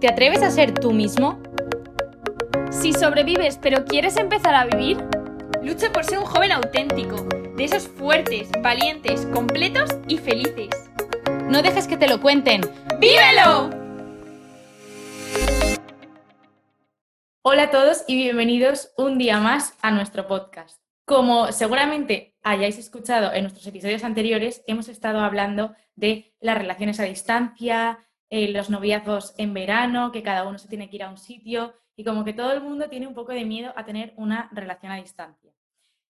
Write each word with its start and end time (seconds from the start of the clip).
¿Te 0.00 0.08
atreves 0.08 0.42
a 0.42 0.50
ser 0.50 0.72
tú 0.72 0.92
mismo? 0.92 1.38
Si 2.70 2.94
sobrevives 2.94 3.58
pero 3.60 3.84
quieres 3.84 4.16
empezar 4.16 4.54
a 4.54 4.64
vivir, 4.64 4.96
lucha 5.62 5.92
por 5.92 6.06
ser 6.06 6.20
un 6.20 6.24
joven 6.24 6.52
auténtico, 6.52 7.16
de 7.54 7.64
esos 7.64 7.86
fuertes, 7.86 8.48
valientes, 8.62 9.26
completos 9.26 9.90
y 10.08 10.16
felices. 10.16 10.70
No 11.50 11.60
dejes 11.60 11.86
que 11.86 11.98
te 11.98 12.08
lo 12.08 12.18
cuenten. 12.18 12.62
¡Vívelo! 12.98 13.68
Hola 17.42 17.64
a 17.64 17.70
todos 17.70 18.04
y 18.08 18.16
bienvenidos 18.16 18.94
un 18.96 19.18
día 19.18 19.38
más 19.38 19.74
a 19.82 19.90
nuestro 19.90 20.26
podcast. 20.26 20.80
Como 21.04 21.52
seguramente 21.52 22.38
hayáis 22.42 22.78
escuchado 22.78 23.34
en 23.34 23.42
nuestros 23.42 23.66
episodios 23.66 24.02
anteriores, 24.02 24.64
hemos 24.66 24.88
estado 24.88 25.20
hablando 25.20 25.74
de 25.94 26.32
las 26.40 26.56
relaciones 26.56 27.00
a 27.00 27.02
distancia, 27.02 27.98
eh, 28.30 28.48
los 28.52 28.70
noviazgos 28.70 29.34
en 29.38 29.52
verano, 29.52 30.12
que 30.12 30.22
cada 30.22 30.46
uno 30.46 30.58
se 30.58 30.68
tiene 30.68 30.88
que 30.88 30.96
ir 30.96 31.02
a 31.02 31.10
un 31.10 31.18
sitio 31.18 31.74
y 31.96 32.04
como 32.04 32.24
que 32.24 32.32
todo 32.32 32.52
el 32.52 32.62
mundo 32.62 32.88
tiene 32.88 33.06
un 33.06 33.14
poco 33.14 33.32
de 33.32 33.44
miedo 33.44 33.72
a 33.76 33.84
tener 33.84 34.14
una 34.16 34.48
relación 34.52 34.92
a 34.92 34.96
distancia. 34.96 35.52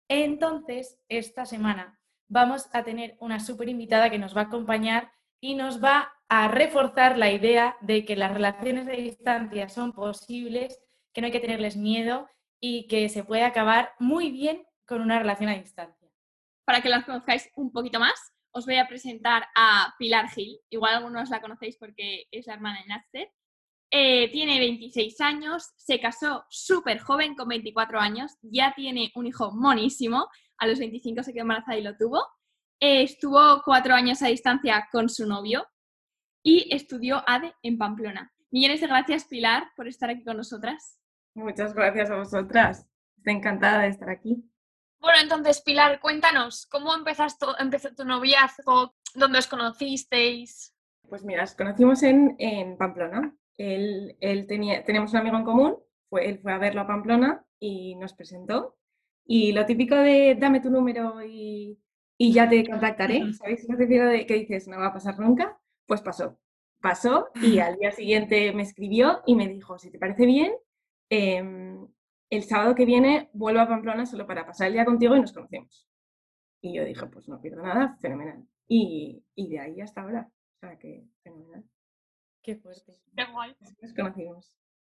Entonces, 0.10 1.00
esta 1.10 1.46
semana 1.46 2.00
vamos 2.28 2.70
a 2.74 2.84
tener 2.84 3.16
una 3.20 3.40
súper 3.40 3.70
invitada 3.70 4.10
que 4.10 4.20
nos 4.20 4.36
va 4.36 4.42
a 4.42 4.46
acompañar 4.46 5.12
y 5.40 5.56
nos 5.56 5.82
va 5.84 6.12
a 6.28 6.48
reforzar 6.48 7.18
la 7.18 7.32
idea 7.32 7.78
de 7.82 8.04
que 8.04 8.16
las 8.16 8.34
relaciones 8.34 8.88
a 8.88 8.92
distancia 8.92 9.70
son 9.70 9.94
posibles, 9.94 10.82
que 11.14 11.22
no 11.22 11.26
hay 11.26 11.32
que 11.32 11.40
tenerles 11.40 11.78
miedo 11.78 12.28
y 12.60 12.88
que 12.88 13.08
se 13.10 13.24
puede 13.24 13.44
acabar 13.44 13.94
muy 14.00 14.32
bien 14.32 14.66
con 14.86 15.02
una 15.02 15.20
relación 15.20 15.50
a 15.50 15.58
distancia. 15.58 16.10
Para 16.66 16.82
que 16.82 16.90
las 16.90 17.06
conozcáis 17.06 17.50
un 17.56 17.72
poquito 17.72 18.00
más, 18.00 18.34
os 18.58 18.66
voy 18.66 18.78
a 18.78 18.88
presentar 18.88 19.46
a 19.56 19.94
Pilar 20.00 20.30
Gil. 20.32 20.60
Igual 20.70 20.96
algunos 20.96 21.30
la 21.30 21.42
conocéis 21.42 21.78
porque 21.78 22.26
es 22.32 22.48
la 22.48 22.56
hermana 22.56 22.82
de 22.82 22.88
Náster. 22.88 23.32
Eh, 23.92 24.32
tiene 24.32 24.60
26 24.60 25.22
años, 25.22 25.72
se 25.78 26.00
casó 26.00 26.44
súper 26.50 27.00
joven, 27.00 27.36
con 27.36 27.48
24 27.48 28.00
años, 28.00 28.34
ya 28.42 28.74
tiene 28.76 29.12
un 29.16 29.28
hijo 29.28 29.52
monísimo, 29.52 30.28
a 30.58 30.68
los 30.68 30.80
25 30.80 31.24
se 31.24 31.34
quedó 31.34 31.44
embarazada 31.44 31.78
y 31.78 31.84
lo 31.84 31.96
tuvo. 31.96 32.26
Eh, 32.80 33.04
estuvo 33.04 33.62
cuatro 33.64 33.94
años 33.94 34.22
a 34.24 34.28
distancia 34.28 34.88
con 34.92 35.08
su 35.08 35.26
novio 35.26 35.66
y 36.44 36.68
estudió 36.76 37.24
ADE 37.28 37.54
en 37.62 37.78
Pamplona. 37.78 38.34
Millones 38.50 38.82
de 38.82 38.88
gracias, 38.88 39.26
Pilar, 39.26 39.72
por 39.76 39.88
estar 39.88 40.10
aquí 40.10 40.24
con 40.24 40.38
nosotras. 40.38 41.00
Muchas 41.36 41.74
gracias 41.74 42.10
a 42.10 42.18
vosotras. 42.18 42.90
Estoy 43.18 43.34
encantada 43.36 43.84
de 43.84 43.90
estar 43.90 44.10
aquí. 44.10 44.44
Bueno, 45.00 45.20
entonces, 45.22 45.62
Pilar, 45.62 46.00
cuéntanos, 46.00 46.66
¿cómo 46.68 46.94
empezaste, 46.96 47.46
empezó 47.60 47.94
tu 47.94 48.04
noviazgo? 48.04 48.96
¿Dónde 49.16 49.40
os 49.40 49.48
conocisteis? 49.48 50.76
Pues 51.08 51.24
mira, 51.24 51.42
nos 51.42 51.56
conocimos 51.56 52.04
en, 52.04 52.36
en 52.40 52.78
Pamplona. 52.78 53.36
Él, 53.58 54.18
él, 54.20 54.48
tenía, 54.48 54.84
teníamos 54.84 55.12
un 55.14 55.20
amigo 55.20 55.38
en 55.38 55.44
común, 55.44 55.78
fue, 56.10 56.28
él 56.30 56.40
fue 56.40 56.54
a 56.54 56.58
verlo 56.58 56.82
a 56.82 56.88
Pamplona 56.88 57.46
y 57.60 57.96
nos 57.96 58.14
presentó. 58.14 58.78
Y 59.26 59.52
lo 59.52 59.66
típico 59.66 59.96
de 59.96 60.36
dame 60.40 60.62
tu 60.62 60.70
número 60.70 61.24
y, 61.24 61.80
y 62.18 62.34
ya 62.34 62.50
te 62.50 62.68
contactaré, 62.68 63.34
¿sabéis? 63.34 63.68
Lo 63.68 63.78
típico 63.78 64.04
de 64.04 64.26
que 64.26 64.36
dices 64.36 64.68
no 64.68 64.80
va 64.80 64.88
a 64.88 64.94
pasar 64.94 65.20
nunca, 65.20 65.60
pues 65.86 66.02
pasó. 66.02 66.40
Pasó 66.82 67.30
y 67.42 67.60
al 67.60 67.78
día 67.78 67.92
siguiente 67.92 68.54
me 68.54 68.64
escribió 68.64 69.22
y 69.26 69.36
me 69.36 69.48
dijo, 69.48 69.80
si 69.80 69.90
te 69.92 69.98
parece 69.98 70.26
bien, 70.26 70.54
eh, 71.10 71.44
el 72.30 72.44
sábado 72.44 72.76
que 72.76 72.86
viene 72.86 73.30
vuelvo 73.34 73.62
a 73.62 73.68
Pamplona 73.68 74.06
solo 74.06 74.28
para 74.28 74.46
pasar 74.46 74.68
el 74.68 74.74
día 74.74 74.86
contigo 74.86 75.16
y 75.16 75.22
nos 75.22 75.34
conocemos. 75.34 75.88
Y 76.62 76.76
yo 76.76 76.84
dije, 76.84 77.06
pues 77.08 77.28
no 77.28 77.40
pierdo 77.40 77.62
nada, 77.62 77.98
fenomenal. 78.02 78.44
Y, 78.68 79.24
y 79.36 79.50
de 79.50 79.60
ahí 79.60 79.82
hasta 79.82 80.02
ahora. 80.02 80.30
O 80.30 80.60
sea 80.60 80.78
que 80.78 81.06
fenomenal. 81.24 81.64
Qué 82.42 82.56
fuerte. 82.56 82.98
Qué 83.16 83.26
guay. 83.32 83.56
Nos 83.82 83.94
conocimos. 83.94 84.58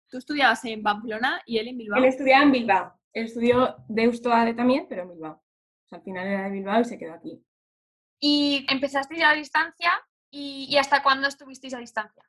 Tú 0.10 0.18
estudiabas 0.18 0.64
en 0.66 0.82
Pamplona 0.82 1.42
y 1.46 1.58
él 1.60 1.68
en 1.68 1.78
Bilbao. 1.78 2.00
Él 2.00 2.06
estudiaba 2.06 2.44
en 2.44 2.52
Bilbao. 2.52 2.94
Él 3.14 3.26
estudió 3.26 3.76
Deusto 3.88 4.32
ADE 4.32 4.54
también, 4.54 4.88
pero 4.88 5.04
en 5.04 5.10
Bilbao. 5.10 5.34
O 5.34 5.88
sea, 5.88 5.98
al 5.98 6.04
final 6.04 6.28
era 6.28 6.44
de 6.46 6.52
Bilbao 6.52 6.82
y 6.82 6.86
se 6.86 6.98
quedó 6.98 7.14
aquí. 7.14 7.44
Y 8.20 8.66
empezasteis 8.70 9.24
a 9.24 9.34
distancia 9.34 9.92
y, 10.32 10.68
y 10.70 10.78
¿hasta 10.78 11.04
cuándo 11.04 11.28
estuvisteis 11.28 11.74
a 11.74 11.80
distancia? 11.80 12.24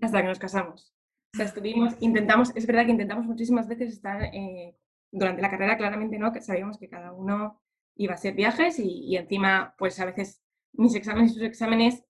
Hasta 0.00 0.22
que 0.22 0.28
nos 0.28 0.38
casamos. 0.38 0.95
Estuvimos, 1.38 1.94
intentamos, 2.00 2.54
es 2.54 2.66
verdad 2.66 2.84
que 2.86 2.92
intentamos 2.92 3.26
muchísimas 3.26 3.68
veces 3.68 3.92
estar 3.92 4.22
eh, 4.22 4.76
durante 5.10 5.42
la 5.42 5.50
carrera, 5.50 5.76
claramente 5.76 6.18
no, 6.18 6.32
que 6.32 6.40
sabíamos 6.40 6.78
que 6.78 6.88
cada 6.88 7.12
uno 7.12 7.60
iba 7.96 8.12
a 8.12 8.16
hacer 8.16 8.34
viajes 8.34 8.78
y, 8.78 9.16
encima, 9.16 9.74
pues 9.78 9.98
a 10.00 10.04
veces 10.04 10.42
mis 10.72 10.94
exámenes 10.94 11.32
y 11.32 11.34
sus 11.34 11.42
exámenes 11.42 12.04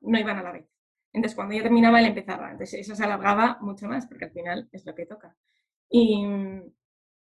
no 0.00 0.18
iban 0.18 0.38
a 0.38 0.42
la 0.42 0.52
vez. 0.52 0.66
Entonces, 1.12 1.36
cuando 1.36 1.54
yo 1.54 1.62
terminaba, 1.62 2.00
él 2.00 2.06
empezaba. 2.06 2.50
Entonces, 2.50 2.80
eso 2.80 2.94
se 2.94 3.04
alargaba 3.04 3.58
mucho 3.60 3.86
más, 3.88 4.06
porque 4.06 4.26
al 4.26 4.32
final 4.32 4.68
es 4.72 4.86
lo 4.86 4.94
que 4.94 5.06
toca. 5.06 5.36
Y, 5.88 6.24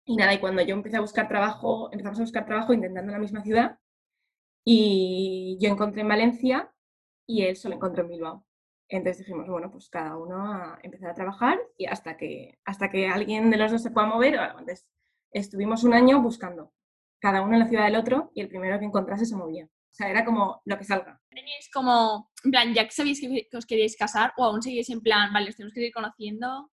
y 0.05 0.15
nada, 0.15 0.33
y 0.33 0.39
cuando 0.39 0.61
yo 0.61 0.75
empecé 0.75 0.97
a 0.97 1.01
buscar 1.01 1.27
trabajo, 1.27 1.89
empezamos 1.91 2.19
a 2.19 2.23
buscar 2.23 2.45
trabajo 2.45 2.73
intentando 2.73 3.11
en 3.11 3.17
la 3.17 3.21
misma 3.21 3.43
ciudad, 3.43 3.77
y 4.65 5.57
yo 5.59 5.69
encontré 5.69 6.01
en 6.01 6.07
Valencia 6.07 6.73
y 7.27 7.43
él 7.43 7.55
solo 7.55 7.75
encontró 7.75 8.03
en 8.03 8.09
Bilbao. 8.09 8.45
Entonces 8.95 9.25
dijimos, 9.25 9.47
bueno, 9.47 9.71
pues 9.71 9.89
cada 9.89 10.15
uno 10.17 10.53
a 10.53 10.79
empezar 10.83 11.09
a 11.09 11.15
trabajar 11.15 11.59
y 11.77 11.87
hasta 11.87 12.15
que, 12.15 12.59
hasta 12.63 12.91
que 12.91 13.07
alguien 13.07 13.49
de 13.49 13.57
los 13.57 13.71
dos 13.71 13.81
se 13.81 13.89
pueda 13.89 14.05
mover. 14.05 14.35
Entonces 14.35 14.87
estuvimos 15.31 15.83
un 15.83 15.95
año 15.95 16.21
buscando, 16.21 16.71
cada 17.19 17.41
uno 17.41 17.53
en 17.53 17.61
la 17.61 17.67
ciudad 17.67 17.85
del 17.85 17.95
otro 17.95 18.29
y 18.35 18.41
el 18.41 18.49
primero 18.49 18.77
que 18.77 18.85
encontrase 18.85 19.25
se 19.25 19.35
movía. 19.35 19.65
O 19.65 19.95
sea, 19.95 20.09
era 20.11 20.23
como 20.23 20.61
lo 20.65 20.77
que 20.77 20.83
salga. 20.83 21.19
¿Teníais 21.29 21.71
como, 21.73 22.29
en 22.43 22.51
plan, 22.51 22.71
ya 22.75 22.85
que 22.85 22.91
sabéis 22.91 23.19
que, 23.19 23.57
os 23.57 23.65
queríais 23.65 23.97
casar 23.97 24.31
o 24.37 24.43
aún 24.43 24.61
seguís 24.61 24.91
en 24.91 25.01
plan, 25.01 25.33
vale, 25.33 25.49
os 25.49 25.55
tenemos 25.55 25.73
que 25.73 25.87
ir 25.87 25.93
conociendo? 25.93 26.71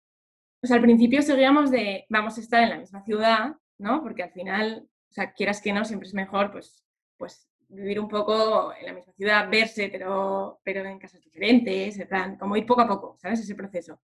Pues 0.60 0.72
al 0.72 0.82
principio 0.82 1.22
seguíamos 1.22 1.70
de, 1.70 2.08
vamos 2.10 2.36
a 2.40 2.42
estar 2.42 2.64
en 2.64 2.70
la 2.70 2.80
misma 2.80 3.04
ciudad, 3.04 3.58
¿no? 3.78 4.02
Porque 4.02 4.24
al 4.24 4.32
final, 4.32 4.90
o 5.12 5.14
sea, 5.14 5.34
quieras 5.34 5.62
que 5.62 5.72
no, 5.72 5.86
siempre 5.86 6.08
es 6.08 6.16
mejor, 6.16 6.52
pues, 6.52 6.84
pues 7.18 7.48
vivir 7.70 8.00
un 8.00 8.08
poco 8.08 8.74
en 8.74 8.86
la 8.86 8.94
misma 8.94 9.14
ciudad, 9.14 9.50
verse, 9.50 9.90
pero, 9.92 10.60
pero 10.64 10.86
en 10.86 11.00
casas 11.00 11.22
diferentes, 11.22 12.00
en 12.00 12.08
plan, 12.08 12.38
como 12.38 12.56
ir 12.58 12.66
poco 12.66 12.82
a 12.82 12.88
poco, 12.88 13.18
¿sabes? 13.20 13.42
Ese 13.42 13.56
proceso. 13.56 14.00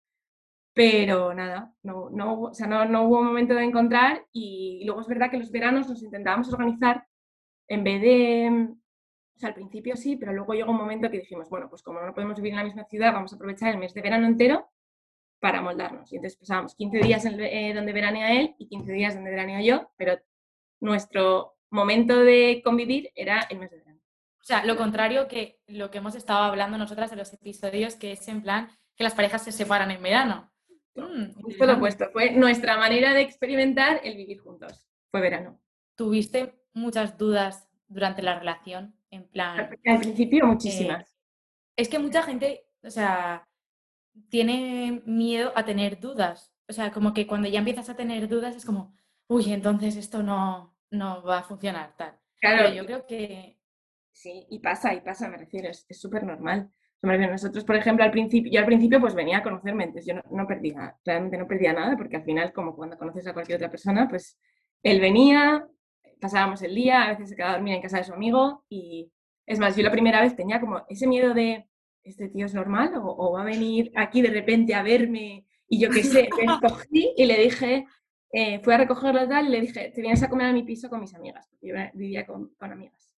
Pero 0.72 1.34
nada, 1.34 1.74
no, 1.82 2.10
no, 2.10 2.42
o 2.42 2.54
sea, 2.54 2.66
no, 2.66 2.84
no 2.84 3.02
hubo 3.04 3.22
momento 3.22 3.54
de 3.54 3.64
encontrar 3.64 4.24
y, 4.32 4.78
y, 4.82 4.84
luego 4.84 5.00
es 5.00 5.08
verdad 5.08 5.30
que 5.30 5.38
los 5.38 5.50
veranos 5.50 5.88
nos 5.88 6.02
intentábamos 6.02 6.52
organizar 6.52 7.06
en 7.68 7.84
vez 7.84 8.00
de, 8.00 8.68
o 9.36 9.38
sea, 9.38 9.48
al 9.48 9.54
principio 9.54 9.96
sí, 9.96 10.16
pero 10.16 10.32
luego 10.32 10.54
llegó 10.54 10.70
un 10.70 10.76
momento 10.76 11.10
que 11.10 11.18
dijimos, 11.18 11.48
bueno, 11.48 11.68
pues 11.68 11.82
como 11.82 12.00
no 12.00 12.14
podemos 12.14 12.36
vivir 12.36 12.52
en 12.52 12.58
la 12.58 12.64
misma 12.64 12.84
ciudad, 12.84 13.12
vamos 13.12 13.32
a 13.32 13.36
aprovechar 13.36 13.72
el 13.72 13.78
mes 13.78 13.94
de 13.94 14.02
verano 14.02 14.26
entero 14.26 14.70
para 15.40 15.62
moldarnos. 15.62 16.12
Y 16.12 16.16
entonces 16.16 16.38
pasábamos 16.38 16.74
15 16.74 16.98
días 16.98 17.24
en, 17.24 17.40
eh, 17.40 17.72
donde 17.74 17.92
veranea 17.92 18.38
él 18.38 18.54
y 18.58 18.68
15 18.68 18.92
días 18.92 19.14
donde 19.14 19.30
veranea 19.30 19.62
yo, 19.62 19.90
pero 19.96 20.18
nuestro 20.80 21.56
momento 21.70 22.18
de 22.18 22.62
convivir 22.64 23.10
era 23.14 23.42
el 23.50 23.58
mes 23.58 23.70
de 23.70 23.78
verano. 23.78 24.00
O 24.40 24.44
sea, 24.44 24.64
lo 24.64 24.76
contrario 24.76 25.28
que 25.28 25.60
lo 25.66 25.90
que 25.90 25.98
hemos 25.98 26.14
estado 26.14 26.42
hablando 26.42 26.78
nosotras 26.78 27.12
en 27.12 27.18
los 27.18 27.32
episodios, 27.32 27.94
que 27.94 28.12
es 28.12 28.26
en 28.28 28.42
plan 28.42 28.70
que 28.96 29.04
las 29.04 29.14
parejas 29.14 29.44
se 29.44 29.52
separan 29.52 29.90
en 29.90 30.02
verano. 30.02 30.50
Mm, 30.94 31.40
Justo 31.42 31.66
lo 31.66 31.74
opuesto, 31.74 32.10
fue 32.12 32.32
nuestra 32.32 32.76
manera 32.76 33.14
de 33.14 33.22
experimentar 33.22 34.00
el 34.02 34.16
vivir 34.16 34.40
juntos. 34.40 34.86
Fue 35.10 35.20
verano. 35.20 35.60
¿Tuviste 35.94 36.54
muchas 36.72 37.16
dudas 37.16 37.68
durante 37.88 38.22
la 38.22 38.38
relación? 38.38 38.94
En 39.10 39.28
plan. 39.28 39.70
Al 39.86 39.98
principio, 39.98 40.46
muchísimas. 40.46 41.08
Eh, 41.08 41.14
es 41.76 41.88
que 41.88 41.98
mucha 41.98 42.22
gente, 42.22 42.64
o 42.82 42.90
sea, 42.90 43.48
tiene 44.28 45.02
miedo 45.04 45.52
a 45.56 45.64
tener 45.64 45.98
dudas. 45.98 46.52
O 46.68 46.72
sea, 46.72 46.92
como 46.92 47.12
que 47.12 47.26
cuando 47.26 47.48
ya 47.48 47.58
empiezas 47.58 47.88
a 47.88 47.96
tener 47.96 48.28
dudas 48.28 48.54
es 48.54 48.64
como, 48.64 48.94
uy, 49.26 49.52
entonces 49.52 49.96
esto 49.96 50.22
no, 50.22 50.76
no 50.90 51.22
va 51.22 51.38
a 51.38 51.42
funcionar 51.42 51.94
tal. 51.96 52.18
Claro, 52.40 52.64
Pero 52.64 52.74
yo 52.74 52.86
creo 52.86 53.06
que... 53.06 53.58
Sí, 54.12 54.46
y 54.50 54.58
pasa, 54.58 54.92
y 54.92 55.00
pasa, 55.00 55.28
me 55.28 55.36
refiero, 55.36 55.68
es 55.70 55.86
súper 56.00 56.24
normal. 56.24 56.70
Nosotros, 57.02 57.64
por 57.64 57.76
ejemplo, 57.76 58.04
al 58.04 58.10
principio, 58.10 58.52
yo 58.52 58.60
al 58.60 58.66
principio 58.66 59.00
pues 59.00 59.14
venía 59.14 59.38
a 59.38 59.42
conocerme, 59.42 59.84
entonces 59.84 60.06
yo 60.06 60.14
no, 60.14 60.22
no, 60.36 60.46
perdía, 60.46 60.96
realmente 61.04 61.38
no 61.38 61.46
perdía 61.46 61.72
nada, 61.72 61.96
porque 61.96 62.16
al 62.16 62.24
final, 62.24 62.52
como 62.52 62.76
cuando 62.76 62.98
conoces 62.98 63.26
a 63.26 63.32
cualquier 63.32 63.56
otra 63.56 63.70
persona, 63.70 64.06
pues 64.06 64.38
él 64.82 65.00
venía, 65.00 65.66
pasábamos 66.20 66.60
el 66.62 66.74
día, 66.74 67.04
a 67.04 67.08
veces 67.10 67.30
se 67.30 67.36
quedaba 67.36 67.54
a 67.54 67.56
dormir 67.56 67.74
en 67.74 67.82
casa 67.82 67.96
de 67.96 68.04
su 68.04 68.12
amigo, 68.12 68.64
y 68.68 69.10
es 69.46 69.58
más, 69.58 69.76
yo 69.76 69.82
la 69.82 69.90
primera 69.90 70.20
vez 70.20 70.36
tenía 70.36 70.60
como 70.60 70.84
ese 70.90 71.06
miedo 71.06 71.32
de, 71.32 71.66
¿este 72.04 72.28
tío 72.28 72.44
es 72.44 72.52
normal? 72.52 72.92
¿O, 72.96 73.16
o 73.16 73.32
va 73.32 73.42
a 73.42 73.46
venir 73.46 73.90
aquí 73.96 74.20
de 74.20 74.30
repente 74.30 74.74
a 74.74 74.82
verme? 74.82 75.46
Y 75.68 75.80
yo 75.80 75.88
qué 75.88 76.02
sé, 76.02 76.28
me 76.36 76.52
escogí 76.52 77.14
y 77.16 77.24
le 77.24 77.38
dije, 77.38 77.86
eh, 78.32 78.60
fui 78.60 78.72
a 78.72 78.78
recogerlo 78.78 79.28
tal 79.28 79.46
y 79.46 79.50
le 79.50 79.60
dije, 79.60 79.90
te 79.94 80.00
vienes 80.00 80.22
a 80.22 80.28
comer 80.28 80.48
a 80.48 80.52
mi 80.52 80.62
piso 80.62 80.88
con 80.88 81.00
mis 81.00 81.14
amigas, 81.14 81.46
porque 81.48 81.68
yo 81.68 81.74
vivía 81.94 82.26
con, 82.26 82.54
con, 82.54 82.72
amigas. 82.72 83.12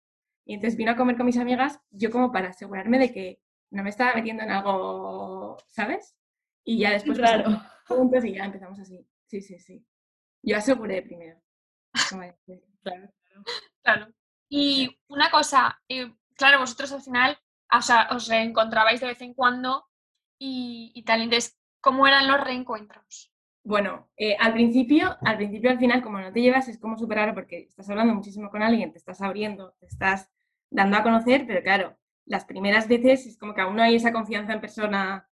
Y 0.45 0.53
entonces 0.53 0.77
vino 0.77 0.91
a 0.91 0.95
comer 0.95 1.17
con 1.17 1.25
mis 1.25 1.37
amigas, 1.37 1.79
yo 1.91 2.11
como 2.11 2.31
para 2.31 2.49
asegurarme 2.49 2.99
de 2.99 3.11
que 3.11 3.41
no 3.71 3.83
me 3.83 3.89
estaba 3.89 4.15
metiendo 4.15 4.43
en 4.43 4.51
algo, 4.51 5.57
¿sabes? 5.69 6.15
Y 6.63 6.79
ya 6.79 6.91
después 6.91 7.17
claro. 7.17 7.61
juntos 7.87 8.25
y 8.25 8.33
ya 8.33 8.45
empezamos 8.45 8.79
así. 8.79 9.07
Sí, 9.27 9.41
sí, 9.41 9.59
sí. 9.59 9.85
Yo 10.43 10.57
aseguré 10.57 11.01
primero. 11.01 11.41
claro, 12.83 13.13
claro. 13.81 14.07
Y 14.49 14.99
una 15.07 15.29
cosa, 15.29 15.81
eh, 15.87 16.13
claro, 16.35 16.59
vosotros 16.59 16.91
al 16.91 17.01
final 17.01 17.37
o 17.73 17.81
sea, 17.81 18.09
os 18.11 18.27
reencontrabais 18.27 18.99
de 18.99 19.07
vez 19.07 19.21
en 19.21 19.33
cuando 19.33 19.85
y, 20.37 20.91
y 20.93 21.03
tal. 21.03 21.21
Entonces, 21.21 21.57
¿Cómo 21.81 22.05
eran 22.05 22.27
los 22.27 22.39
reencuentros? 22.39 23.30
Bueno, 23.63 24.09
eh, 24.17 24.35
al 24.39 24.53
principio, 24.53 25.17
al 25.21 25.37
principio, 25.37 25.69
al 25.69 25.77
final, 25.77 26.01
como 26.01 26.19
no 26.19 26.33
te 26.33 26.41
llevas, 26.41 26.67
es 26.67 26.79
como 26.79 26.97
superar 26.97 27.33
porque 27.35 27.59
estás 27.59 27.89
hablando 27.89 28.15
muchísimo 28.15 28.49
con 28.49 28.63
alguien, 28.63 28.91
te 28.91 28.97
estás 28.97 29.21
abriendo, 29.21 29.75
te 29.79 29.85
estás 29.85 30.31
dando 30.71 30.97
a 30.97 31.03
conocer, 31.03 31.45
pero 31.45 31.61
claro, 31.61 31.97
las 32.25 32.45
primeras 32.45 32.87
veces 32.87 33.27
es 33.27 33.37
como 33.37 33.53
que 33.53 33.61
aún 33.61 33.75
no 33.75 33.83
hay 33.83 33.95
esa 33.95 34.11
confianza 34.13 34.53
en 34.53 34.61
persona 34.61 35.29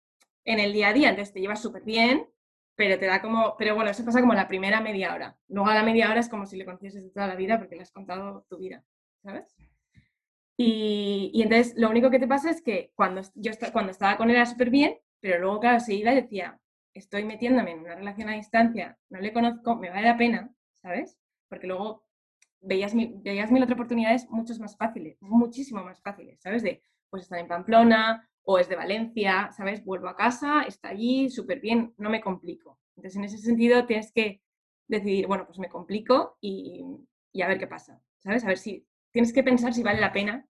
en 0.45 0.59
el 0.59 0.71
día 0.73 0.89
a 0.89 0.93
día, 0.93 1.09
entonces 1.09 1.33
te 1.33 1.41
llevas 1.41 1.61
súper 1.61 1.83
bien, 1.83 2.27
pero 2.75 2.97
te 2.97 3.07
da 3.07 3.21
como, 3.21 3.55
pero 3.57 3.75
bueno, 3.75 3.91
eso 3.91 4.05
pasa 4.05 4.21
como 4.21 4.33
la 4.33 4.47
primera 4.47 4.79
media 4.81 5.13
hora. 5.13 5.37
Luego 5.49 5.69
a 5.69 5.75
la 5.75 5.83
media 5.83 6.09
hora 6.09 6.19
es 6.21 6.29
como 6.29 6.45
si 6.45 6.57
le 6.57 6.65
conocieses 6.65 7.11
toda 7.13 7.27
la 7.27 7.35
vida 7.35 7.59
porque 7.59 7.75
le 7.75 7.81
has 7.83 7.91
contado 7.91 8.45
tu 8.49 8.57
vida, 8.57 8.83
¿sabes? 9.21 9.55
Y, 10.57 11.31
y 11.33 11.41
entonces 11.41 11.73
lo 11.77 11.89
único 11.89 12.09
que 12.09 12.19
te 12.19 12.27
pasa 12.27 12.49
es 12.49 12.61
que 12.61 12.91
cuando 12.95 13.21
yo 13.35 13.51
cuando 13.71 13.91
estaba 13.91 14.17
con 14.17 14.29
él 14.29 14.35
era 14.35 14.45
súper 14.45 14.69
bien, 14.69 14.97
pero 15.19 15.39
luego, 15.39 15.59
claro, 15.59 15.79
seguida 15.79 16.13
decía, 16.13 16.59
estoy 16.93 17.23
metiéndome 17.23 17.71
en 17.71 17.79
una 17.79 17.95
relación 17.95 18.29
a 18.29 18.33
distancia, 18.33 18.97
no 19.09 19.19
le 19.19 19.33
conozco, 19.33 19.75
me 19.75 19.89
vale 19.89 20.07
la 20.07 20.17
pena, 20.17 20.53
¿sabes? 20.81 21.17
Porque 21.49 21.67
luego 21.67 22.05
veías, 22.61 22.93
veías 22.95 23.51
mil 23.51 23.63
otras 23.63 23.75
oportunidades 23.75 24.29
muchos 24.29 24.59
más 24.59 24.77
fáciles, 24.77 25.21
muchísimo 25.21 25.83
más 25.83 26.01
fáciles, 26.01 26.41
¿sabes? 26.41 26.63
De, 26.63 26.81
pues 27.09 27.23
estar 27.23 27.39
en 27.39 27.47
Pamplona 27.47 28.27
o 28.43 28.59
es 28.59 28.67
de 28.69 28.75
Valencia, 28.75 29.51
¿sabes? 29.51 29.83
Vuelvo 29.85 30.07
a 30.07 30.15
casa, 30.15 30.63
está 30.63 30.89
allí, 30.89 31.29
súper 31.29 31.59
bien, 31.59 31.93
no 31.97 32.09
me 32.09 32.21
complico. 32.21 32.79
Entonces, 32.95 33.17
en 33.17 33.23
ese 33.25 33.37
sentido, 33.37 33.85
tienes 33.85 34.11
que 34.11 34.41
decidir, 34.87 35.27
bueno, 35.27 35.45
pues 35.45 35.59
me 35.59 35.69
complico 35.69 36.37
y, 36.41 36.83
y 37.31 37.41
a 37.41 37.47
ver 37.47 37.59
qué 37.59 37.67
pasa, 37.67 38.01
¿sabes? 38.19 38.43
A 38.43 38.47
ver 38.47 38.57
si 38.57 38.85
tienes 39.11 39.31
que 39.31 39.43
pensar 39.43 39.73
si 39.73 39.83
vale 39.83 40.01
la 40.01 40.11
pena, 40.11 40.47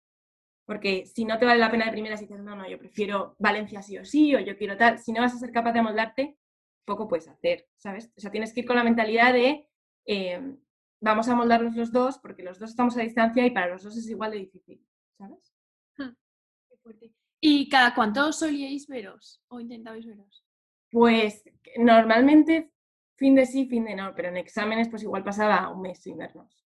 porque 0.69 1.07
si 1.07 1.25
no 1.25 1.39
te 1.39 1.47
vale 1.47 1.61
la 1.61 1.71
pena 1.71 1.87
de 1.87 1.93
primeras 1.93 2.21
y 2.21 2.27
dices, 2.27 2.43
no, 2.43 2.55
no, 2.55 2.69
yo 2.69 2.79
prefiero 2.79 3.35
Valencia 3.39 3.81
sí 3.81 3.97
o 3.97 4.05
sí, 4.05 4.35
o 4.35 4.39
yo 4.39 4.55
quiero 4.59 4.77
tal, 4.77 4.99
si 4.99 5.15
no 5.15 5.23
vas 5.23 5.35
a 5.35 5.39
ser 5.39 5.51
capaz 5.51 5.73
de 5.73 5.79
amoldarte, 5.79 6.37
poco 6.85 7.09
puedes 7.09 7.27
hacer, 7.27 7.67
¿sabes? 7.79 8.13
O 8.19 8.21
sea, 8.21 8.31
tienes 8.31 8.53
que 8.53 8.61
ir 8.61 8.67
con 8.67 8.77
la 8.77 8.85
mentalidad 8.85 9.33
de, 9.33 9.67
em, 10.05 10.59
vamos 11.01 11.27
a 11.31 11.35
moldarnos 11.35 11.75
los 11.75 11.91
dos 11.91 12.19
porque 12.19 12.43
los 12.43 12.59
dos 12.59 12.69
estamos 12.69 12.99
a 12.99 13.01
distancia 13.01 13.47
y 13.47 13.51
para 13.51 13.69
los 13.69 13.83
dos 13.83 13.97
es 13.97 14.11
igual 14.11 14.33
de 14.33 14.41
difícil, 14.41 14.87
¿sabes? 15.17 15.55
Hmm, 15.97 16.11
¿Y 17.41 17.71
cada 17.71 17.95
cuánto 17.95 18.31
solíais 18.31 18.87
veros 18.89 19.41
o 19.49 19.61
intentabais 19.61 20.05
veros? 20.05 20.45
Pues 20.91 21.45
normalmente 21.79 22.73
fin 23.17 23.35
de 23.35 23.47
sí, 23.47 23.65
fin 23.65 23.87
de 23.87 23.97
no, 23.97 24.13
pero 24.15 24.29
en 24.29 24.37
exámenes 24.37 24.91
pues 24.91 25.03
igual 25.03 25.25
pasaba 25.25 25.71
un 25.71 25.81
mes 25.81 26.03
sin 26.03 26.19
vernos. 26.19 26.68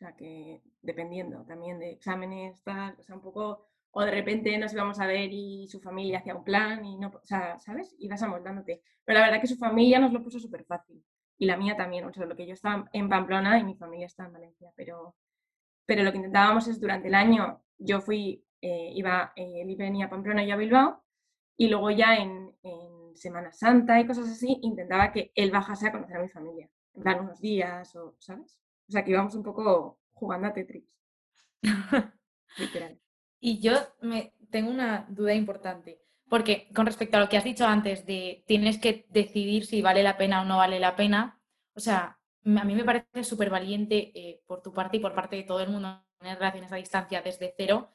O 0.00 0.02
sea 0.02 0.16
que 0.16 0.62
dependiendo 0.80 1.44
también 1.44 1.78
de 1.78 1.90
exámenes, 1.90 2.62
tal, 2.62 2.96
o 2.98 3.02
sea, 3.02 3.16
un 3.16 3.20
poco, 3.20 3.66
o 3.90 4.00
de 4.00 4.10
repente 4.10 4.56
nos 4.56 4.72
íbamos 4.72 4.98
a 4.98 5.06
ver 5.06 5.30
y 5.30 5.68
su 5.68 5.78
familia 5.78 6.20
hacía 6.20 6.34
un 6.34 6.42
plan 6.42 6.82
y 6.86 6.96
no, 6.96 7.08
o 7.08 7.26
sea, 7.26 7.58
¿sabes? 7.58 7.94
Ibas 7.98 8.22
amoldándote. 8.22 8.82
Pero 9.04 9.18
la 9.18 9.26
verdad 9.26 9.42
que 9.42 9.46
su 9.46 9.58
familia 9.58 9.98
nos 9.98 10.10
lo 10.14 10.22
puso 10.22 10.40
súper 10.40 10.64
fácil 10.64 11.04
y 11.36 11.44
la 11.44 11.58
mía 11.58 11.76
también, 11.76 12.06
o 12.06 12.12
sea, 12.14 12.24
lo 12.24 12.34
que 12.34 12.46
yo 12.46 12.54
estaba 12.54 12.88
en 12.94 13.10
Pamplona 13.10 13.58
y 13.58 13.64
mi 13.64 13.74
familia 13.74 14.06
está 14.06 14.24
en 14.24 14.32
Valencia, 14.32 14.72
pero, 14.74 15.16
pero 15.84 16.02
lo 16.02 16.12
que 16.12 16.16
intentábamos 16.16 16.66
es 16.66 16.80
durante 16.80 17.08
el 17.08 17.14
año, 17.14 17.62
yo 17.76 18.00
fui, 18.00 18.42
eh, 18.62 18.92
iba, 18.94 19.34
eh, 19.36 19.60
él 19.60 19.76
venía 19.76 20.06
a 20.06 20.10
Pamplona 20.10 20.44
y 20.44 20.50
a 20.50 20.56
Bilbao, 20.56 21.02
y 21.58 21.68
luego 21.68 21.90
ya 21.90 22.16
en, 22.16 22.48
Semana 23.12 23.52
Santa 23.52 24.00
y 24.00 24.06
cosas 24.06 24.30
así, 24.30 24.60
intentaba 24.62 25.12
que 25.12 25.30
él 25.34 25.50
bajase 25.50 25.88
a 25.88 25.92
conocer 25.92 26.16
a 26.16 26.22
mi 26.22 26.28
familia, 26.28 26.70
en 26.94 27.02
plan 27.02 27.20
unos 27.20 27.38
días, 27.40 27.94
o, 27.96 28.14
¿sabes? 28.18 28.58
O 28.90 28.92
sea, 28.92 29.04
que 29.04 29.12
íbamos 29.12 29.36
un 29.36 29.44
poco 29.44 30.00
jugando 30.14 30.48
a 30.48 30.52
Tetris. 30.52 30.82
Literal. 32.58 32.98
Y 33.38 33.60
yo 33.60 33.74
me, 34.00 34.34
tengo 34.50 34.68
una 34.68 35.06
duda 35.08 35.32
importante. 35.32 36.02
Porque 36.28 36.68
con 36.74 36.86
respecto 36.86 37.16
a 37.16 37.20
lo 37.20 37.28
que 37.28 37.36
has 37.36 37.44
dicho 37.44 37.64
antes 37.66 38.04
de 38.04 38.42
tienes 38.48 38.78
que 38.78 39.06
decidir 39.10 39.64
si 39.64 39.80
vale 39.80 40.02
la 40.02 40.16
pena 40.16 40.42
o 40.42 40.44
no 40.44 40.56
vale 40.56 40.80
la 40.80 40.96
pena, 40.96 41.40
o 41.74 41.78
sea, 41.78 42.18
a 42.44 42.64
mí 42.64 42.74
me 42.74 42.84
parece 42.84 43.22
súper 43.22 43.48
valiente 43.48 44.10
eh, 44.12 44.42
por 44.44 44.60
tu 44.60 44.72
parte 44.72 44.96
y 44.96 45.00
por 45.00 45.14
parte 45.14 45.36
de 45.36 45.44
todo 45.44 45.60
el 45.60 45.70
mundo 45.70 46.04
tener 46.18 46.36
relaciones 46.36 46.72
a 46.72 46.76
distancia 46.76 47.22
desde 47.22 47.54
cero, 47.56 47.90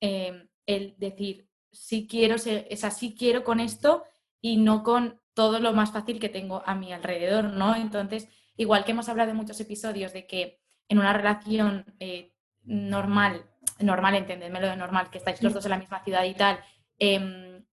em, 0.00 0.48
el 0.66 0.96
decir, 0.98 1.48
sí 1.70 2.08
quiero, 2.08 2.34
es 2.34 2.84
así 2.84 3.14
quiero 3.14 3.44
con 3.44 3.60
esto 3.60 4.02
y 4.40 4.56
no 4.56 4.82
con 4.82 5.20
todo 5.34 5.60
lo 5.60 5.72
más 5.72 5.92
fácil 5.92 6.18
que 6.18 6.28
tengo 6.28 6.62
a 6.66 6.74
mi 6.74 6.92
alrededor, 6.92 7.44
¿no? 7.44 7.76
Entonces, 7.76 8.28
igual 8.60 8.84
que 8.84 8.90
hemos 8.90 9.08
hablado 9.08 9.30
en 9.30 9.38
muchos 9.38 9.58
episodios 9.58 10.12
de 10.12 10.26
que 10.26 10.60
en 10.86 10.98
una 10.98 11.14
relación 11.14 11.86
eh, 11.98 12.34
normal, 12.62 13.46
normal, 13.78 14.14
entendedme 14.16 14.60
lo 14.60 14.68
de 14.68 14.76
normal, 14.76 15.08
que 15.10 15.16
estáis 15.16 15.42
los 15.42 15.54
dos 15.54 15.64
en 15.64 15.70
la 15.70 15.78
misma 15.78 16.04
ciudad 16.04 16.24
y 16.24 16.34
tal, 16.34 16.60
em, 16.98 17.64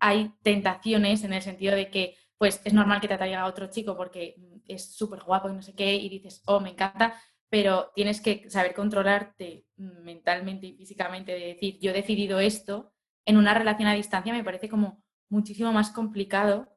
hay 0.00 0.32
tentaciones 0.42 1.24
en 1.24 1.34
el 1.34 1.42
sentido 1.42 1.76
de 1.76 1.90
que 1.90 2.16
pues 2.38 2.62
es 2.64 2.72
normal 2.72 3.02
que 3.02 3.08
te 3.08 3.14
atraiga 3.14 3.42
a 3.42 3.46
otro 3.46 3.66
chico 3.68 3.94
porque 3.98 4.34
es 4.66 4.96
súper 4.96 5.24
guapo 5.24 5.50
y 5.50 5.52
no 5.52 5.60
sé 5.60 5.74
qué 5.74 5.94
y 5.94 6.08
dices, 6.08 6.42
oh, 6.46 6.58
me 6.58 6.70
encanta, 6.70 7.20
pero 7.50 7.92
tienes 7.94 8.22
que 8.22 8.48
saber 8.48 8.72
controlarte 8.72 9.66
mentalmente 9.76 10.68
y 10.68 10.74
físicamente 10.74 11.32
de 11.32 11.48
decir, 11.48 11.78
yo 11.80 11.90
he 11.90 11.94
decidido 11.94 12.40
esto, 12.40 12.94
en 13.26 13.36
una 13.36 13.52
relación 13.52 13.88
a 13.88 13.94
distancia 13.94 14.32
me 14.32 14.44
parece 14.44 14.70
como 14.70 15.04
muchísimo 15.28 15.70
más 15.70 15.90
complicado 15.90 16.74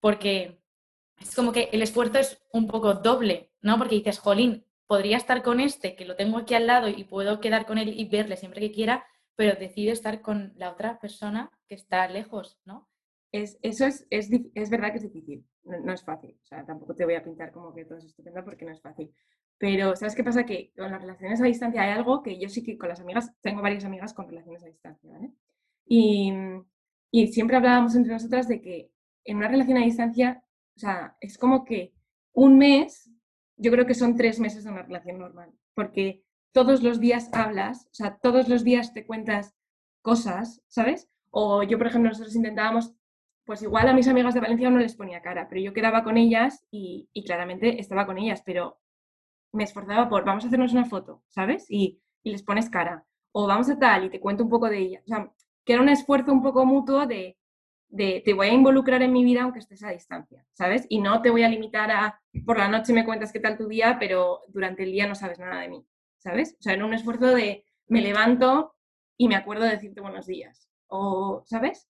porque 0.00 0.60
es 1.20 1.34
como 1.34 1.52
que 1.52 1.68
el 1.72 1.82
esfuerzo 1.82 2.18
es 2.18 2.42
un 2.52 2.66
poco 2.66 2.94
doble, 2.94 3.50
¿no? 3.60 3.78
Porque 3.78 3.96
dices, 3.96 4.18
jolín, 4.18 4.64
podría 4.86 5.18
estar 5.18 5.42
con 5.42 5.60
este, 5.60 5.94
que 5.94 6.04
lo 6.04 6.16
tengo 6.16 6.38
aquí 6.38 6.54
al 6.54 6.66
lado 6.66 6.88
y 6.88 7.04
puedo 7.04 7.40
quedar 7.40 7.66
con 7.66 7.78
él 7.78 7.94
y 7.96 8.08
verle 8.08 8.36
siempre 8.36 8.60
que 8.60 8.72
quiera, 8.72 9.04
pero 9.36 9.58
decide 9.58 9.92
estar 9.92 10.20
con 10.20 10.52
la 10.56 10.70
otra 10.70 10.98
persona 10.98 11.50
que 11.68 11.74
está 11.74 12.08
lejos, 12.08 12.58
¿no? 12.64 12.88
Es, 13.32 13.58
eso 13.62 13.86
es, 13.86 14.06
es, 14.10 14.28
es, 14.54 14.70
verdad 14.70 14.90
que 14.90 14.96
es 14.96 15.04
difícil, 15.04 15.46
no, 15.62 15.92
es 15.92 16.02
fácil. 16.02 16.36
O 16.42 16.46
sea, 16.46 16.64
tampoco 16.64 16.96
te 16.96 17.04
voy 17.04 17.14
a 17.14 17.22
pintar 17.22 17.52
como 17.52 17.72
que 17.72 17.84
todo 17.84 17.98
es 17.98 18.06
estupendo 18.06 18.44
porque 18.44 18.64
no 18.64 18.72
es 18.72 18.80
fácil. 18.80 19.14
Pero, 19.56 19.94
¿sabes 19.94 20.16
qué 20.16 20.24
pasa? 20.24 20.44
Que 20.44 20.72
con 20.76 20.90
las 20.90 21.00
relaciones 21.00 21.40
a 21.40 21.44
distancia 21.44 21.82
hay 21.82 21.90
algo 21.90 22.22
que 22.22 22.38
yo 22.40 22.48
sí 22.48 22.64
que 22.64 22.76
con 22.76 22.88
las 22.88 23.00
amigas, 23.00 23.30
tengo 23.40 23.62
varias 23.62 23.84
amigas 23.84 24.12
con 24.14 24.26
relaciones 24.26 24.64
a 24.64 24.66
distancia, 24.66 25.12
¿vale? 25.12 25.30
Y, 25.86 26.32
y 27.12 27.28
siempre 27.28 27.56
hablábamos 27.56 27.94
entre 27.94 28.12
nosotras 28.12 28.48
de 28.48 28.60
que 28.60 28.90
en 29.24 29.36
una 29.36 29.48
relación 29.48 29.78
a 29.78 29.84
distancia, 29.84 30.42
o 30.80 30.86
sea, 30.86 31.14
es 31.20 31.36
como 31.36 31.66
que 31.66 31.92
un 32.32 32.56
mes, 32.56 33.10
yo 33.58 33.70
creo 33.70 33.84
que 33.84 33.92
son 33.92 34.16
tres 34.16 34.40
meses 34.40 34.64
de 34.64 34.70
una 34.70 34.82
relación 34.82 35.18
normal, 35.18 35.52
porque 35.74 36.24
todos 36.52 36.82
los 36.82 37.00
días 37.00 37.28
hablas, 37.34 37.84
o 37.84 37.94
sea, 37.94 38.16
todos 38.16 38.48
los 38.48 38.64
días 38.64 38.94
te 38.94 39.04
cuentas 39.04 39.54
cosas, 40.00 40.62
¿sabes? 40.68 41.10
O 41.28 41.62
yo, 41.64 41.76
por 41.76 41.86
ejemplo, 41.86 42.08
nosotros 42.08 42.34
intentábamos, 42.34 42.94
pues 43.44 43.60
igual 43.60 43.88
a 43.88 43.92
mis 43.92 44.08
amigas 44.08 44.32
de 44.32 44.40
Valencia 44.40 44.70
no 44.70 44.78
les 44.78 44.96
ponía 44.96 45.20
cara, 45.20 45.48
pero 45.50 45.60
yo 45.60 45.74
quedaba 45.74 46.02
con 46.02 46.16
ellas 46.16 46.64
y, 46.70 47.10
claramente 47.26 47.78
estaba 47.78 48.06
con 48.06 48.16
ellas, 48.16 48.42
pero 48.42 48.80
me 49.52 49.64
esforzaba 49.64 50.08
por, 50.08 50.24
vamos 50.24 50.44
a 50.44 50.46
hacernos 50.46 50.72
una 50.72 50.86
foto, 50.86 51.22
¿sabes? 51.28 51.66
Y, 51.68 52.00
les 52.24 52.42
pones 52.42 52.70
cara. 52.70 53.04
O 53.32 53.46
vamos 53.46 53.68
a 53.68 53.78
tal 53.78 54.06
y 54.06 54.10
te 54.10 54.20
cuento 54.20 54.44
un 54.44 54.50
poco 54.50 54.70
de 54.70 54.78
ella. 54.78 55.00
O 55.04 55.08
sea, 55.08 55.30
que 55.66 55.74
era 55.74 55.82
un 55.82 55.90
esfuerzo 55.90 56.32
un 56.32 56.42
poco 56.42 56.64
mutuo 56.64 57.06
de, 57.06 57.36
de, 57.90 58.22
te 58.24 58.32
voy 58.32 58.48
a 58.48 58.52
involucrar 58.52 59.02
en 59.02 59.12
mi 59.12 59.24
vida 59.24 59.42
aunque 59.42 59.58
estés 59.58 59.82
a 59.82 59.90
distancia, 59.90 60.46
¿sabes? 60.52 60.86
Y 60.88 61.00
no 61.00 61.22
te 61.22 61.30
voy 61.30 61.42
a 61.42 61.48
limitar 61.48 61.90
a, 61.90 62.20
por 62.46 62.58
la 62.58 62.68
noche 62.68 62.92
me 62.92 63.04
cuentas 63.04 63.32
qué 63.32 63.40
tal 63.40 63.58
tu 63.58 63.68
día, 63.68 63.98
pero 64.00 64.40
durante 64.48 64.84
el 64.84 64.92
día 64.92 65.06
no 65.06 65.14
sabes 65.14 65.38
nada 65.38 65.60
de 65.60 65.68
mí. 65.68 65.86
¿sabes? 66.20 66.56
O 66.58 66.62
sea, 66.62 66.74
en 66.74 66.82
un 66.82 66.94
esfuerzo 66.94 67.34
de 67.34 67.64
me 67.88 68.00
levanto 68.00 68.76
y 69.16 69.28
me 69.28 69.36
acuerdo 69.36 69.64
de 69.64 69.70
decirte 69.70 70.00
buenos 70.00 70.26
días, 70.26 70.70
o, 70.86 71.42
¿sabes? 71.46 71.88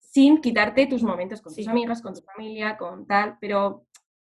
Sin 0.00 0.40
quitarte 0.40 0.86
tus 0.86 1.02
momentos 1.02 1.40
con 1.40 1.54
tus 1.54 1.68
amigas, 1.68 2.02
con 2.02 2.14
tu 2.14 2.22
familia, 2.22 2.76
con 2.76 3.06
tal, 3.06 3.38
pero 3.40 3.86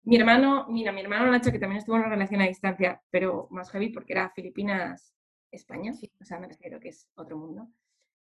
mi 0.03 0.17
hermano, 0.17 0.67
mira, 0.69 0.93
mi 0.93 1.01
hermano 1.01 1.31
Nacho, 1.31 1.53
que 1.53 1.59
también 1.59 1.79
estuvo 1.79 1.97
en 1.97 2.03
una 2.03 2.11
relación 2.11 2.41
a 2.41 2.47
distancia, 2.47 3.03
pero 3.11 3.49
más 3.51 3.71
heavy 3.71 3.91
porque 3.91 4.13
era 4.13 4.31
Filipinas, 4.31 5.15
España, 5.51 5.93
o 6.21 6.25
sea, 6.25 6.39
me 6.39 6.49
refiero 6.49 6.81
que 6.81 6.89
es 6.89 7.09
otro 7.15 7.37
mundo. 7.37 7.69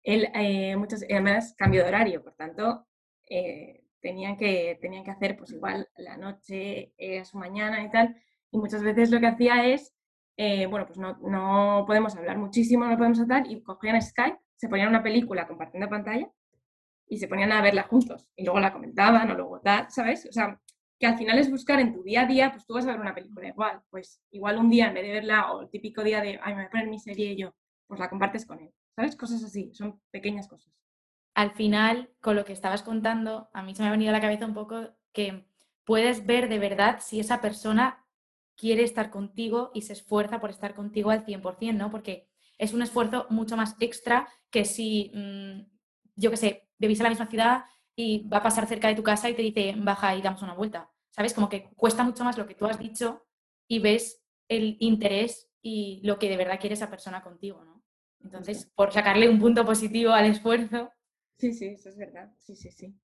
Él, 0.02 0.28
eh, 0.34 0.76
muchos, 0.76 1.02
además, 1.04 1.54
cambio 1.56 1.82
de 1.82 1.88
horario, 1.88 2.22
por 2.22 2.34
tanto, 2.34 2.86
eh, 3.28 3.84
tenían, 4.00 4.36
que, 4.36 4.78
tenían 4.80 5.04
que 5.04 5.12
hacer, 5.12 5.36
pues 5.36 5.52
igual, 5.52 5.88
la 5.96 6.16
noche 6.16 6.92
era 6.98 7.24
su 7.24 7.38
mañana 7.38 7.82
y 7.84 7.90
tal, 7.90 8.16
y 8.50 8.58
muchas 8.58 8.82
veces 8.82 9.10
lo 9.10 9.20
que 9.20 9.26
hacía 9.28 9.66
es 9.66 9.94
eh, 10.36 10.66
bueno, 10.66 10.86
pues 10.86 10.98
no, 10.98 11.18
no, 11.22 11.84
podemos 11.86 12.16
hablar 12.16 12.38
muchísimo, 12.38 12.86
no 12.86 12.96
podemos 12.96 13.20
hablar, 13.20 13.44
y 13.48 13.62
cogían 13.62 14.00
Skype, 14.00 14.38
se 14.56 14.68
ponían 14.68 14.88
una 14.88 15.02
película 15.02 15.46
compartiendo 15.46 15.88
pantalla 15.88 16.30
y 17.06 17.18
se 17.18 17.28
ponían 17.28 17.52
a 17.52 17.62
verla 17.62 17.84
juntos 17.84 18.28
y 18.36 18.44
luego 18.44 18.60
la 18.60 18.72
comentaban 18.72 19.30
o 19.30 19.34
luego 19.34 19.60
tal, 19.60 19.90
¿sabes? 19.90 20.26
O 20.26 20.32
sea, 20.32 20.60
que 20.98 21.06
al 21.06 21.18
final 21.18 21.38
es 21.38 21.50
buscar 21.50 21.80
en 21.80 21.92
tu 21.92 22.02
día 22.02 22.22
a 22.22 22.26
día, 22.26 22.52
pues 22.52 22.66
tú 22.66 22.74
vas 22.74 22.86
a 22.86 22.92
ver 22.92 23.00
una 23.00 23.14
película 23.14 23.48
igual, 23.48 23.82
pues 23.90 24.22
igual 24.30 24.58
un 24.58 24.70
día 24.70 24.88
en 24.88 24.94
vez 24.94 25.04
de 25.04 25.12
verla 25.12 25.52
o 25.52 25.62
el 25.62 25.70
típico 25.70 26.02
día 26.02 26.20
de, 26.22 26.38
ay, 26.42 26.54
me 26.54 26.62
voy 26.62 26.66
a 26.66 26.70
poner 26.70 26.88
mi 26.88 26.98
serie 26.98 27.32
y 27.32 27.36
yo, 27.36 27.54
pues 27.86 28.00
la 28.00 28.08
compartes 28.08 28.46
con 28.46 28.60
él, 28.60 28.72
¿sabes? 28.96 29.16
Cosas 29.16 29.42
así, 29.44 29.72
son 29.74 30.00
pequeñas 30.10 30.48
cosas. 30.48 30.72
Al 31.34 31.52
final, 31.52 32.10
con 32.20 32.36
lo 32.36 32.44
que 32.44 32.52
estabas 32.52 32.82
contando, 32.82 33.48
a 33.52 33.62
mí 33.62 33.74
se 33.74 33.82
me 33.82 33.88
ha 33.88 33.92
venido 33.92 34.10
a 34.10 34.12
la 34.12 34.20
cabeza 34.20 34.46
un 34.46 34.54
poco 34.54 34.90
que 35.12 35.46
puedes 35.84 36.26
ver 36.26 36.48
de 36.48 36.58
verdad 36.58 36.98
si 37.00 37.20
esa 37.20 37.40
persona 37.40 38.04
quiere 38.56 38.82
estar 38.82 39.10
contigo 39.10 39.70
y 39.74 39.82
se 39.82 39.94
esfuerza 39.94 40.40
por 40.40 40.50
estar 40.50 40.74
contigo 40.74 41.10
al 41.10 41.24
100%, 41.24 41.78
¿no? 41.78 41.90
Porque 41.90 42.28
es 42.58 42.74
un 42.74 42.82
esfuerzo 42.82 43.26
mucho 43.30 43.56
más 43.56 43.76
extra 43.80 44.28
que 44.50 44.64
si, 44.64 45.10
mm, 45.14 45.60
yo 46.16 46.30
qué 46.30 46.36
sé, 46.36 46.68
vivís 46.78 47.00
en 47.00 47.04
la 47.04 47.10
misma 47.10 47.26
ciudad, 47.26 47.64
y 47.96 48.26
va 48.28 48.38
a 48.38 48.42
pasar 48.42 48.66
cerca 48.66 48.88
de 48.88 48.94
tu 48.94 49.02
casa 49.02 49.28
y 49.28 49.34
te 49.34 49.42
dice, 49.42 49.74
baja 49.76 50.14
y 50.16 50.22
damos 50.22 50.42
una 50.42 50.54
vuelta. 50.54 50.90
¿Sabes? 51.10 51.34
Como 51.34 51.48
que 51.48 51.70
cuesta 51.76 52.04
mucho 52.04 52.24
más 52.24 52.38
lo 52.38 52.46
que 52.46 52.54
tú 52.54 52.66
has 52.66 52.78
dicho 52.78 53.26
y 53.68 53.80
ves 53.80 54.24
el 54.48 54.76
interés 54.80 55.50
y 55.60 56.00
lo 56.04 56.18
que 56.18 56.28
de 56.28 56.38
verdad 56.38 56.58
quiere 56.58 56.74
esa 56.74 56.88
persona 56.88 57.22
contigo, 57.22 57.62
¿no? 57.64 57.71
Entonces, 58.24 58.70
por 58.74 58.92
sacarle 58.92 59.28
un 59.28 59.38
punto 59.38 59.64
positivo 59.64 60.12
al 60.12 60.26
esfuerzo. 60.26 60.90
Sí, 61.38 61.52
sí, 61.52 61.66
eso 61.66 61.88
es 61.88 61.96
verdad. 61.96 62.32
Sí, 62.38 62.54
sí, 62.54 62.70
sí. 62.70 62.94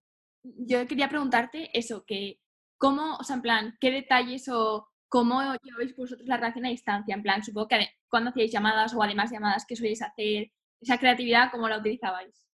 Yo 0.43 0.87
quería 0.87 1.09
preguntarte 1.09 1.71
eso, 1.77 2.05
que 2.07 2.41
cómo, 2.79 3.17
o 3.17 3.25
sea, 3.25 3.37
en 3.37 3.43
plan, 3.43 3.77
qué 3.81 3.91
detalles 3.91 4.49
o 4.49 4.89
cómo 5.09 5.41
lleváis 5.63 5.97
vosotros 5.97 6.29
la 6.29 6.37
relación 6.37 6.67
a 6.67 6.71
distancia, 6.71 7.15
en 7.15 7.23
plan, 7.23 7.43
supongo 7.43 7.69
que 7.69 7.89
cuando 8.09 8.31
hacíais 8.31 8.53
llamadas 8.53 8.95
o 8.95 9.03
además 9.03 9.31
llamadas 9.31 9.65
que 9.67 9.77
soléis 9.77 10.03
hacer, 10.03 10.53
esa 10.81 10.99
creatividad, 10.99 11.51
¿cómo 11.51 11.69
la 11.69 11.79
utilizabais? 11.79 12.47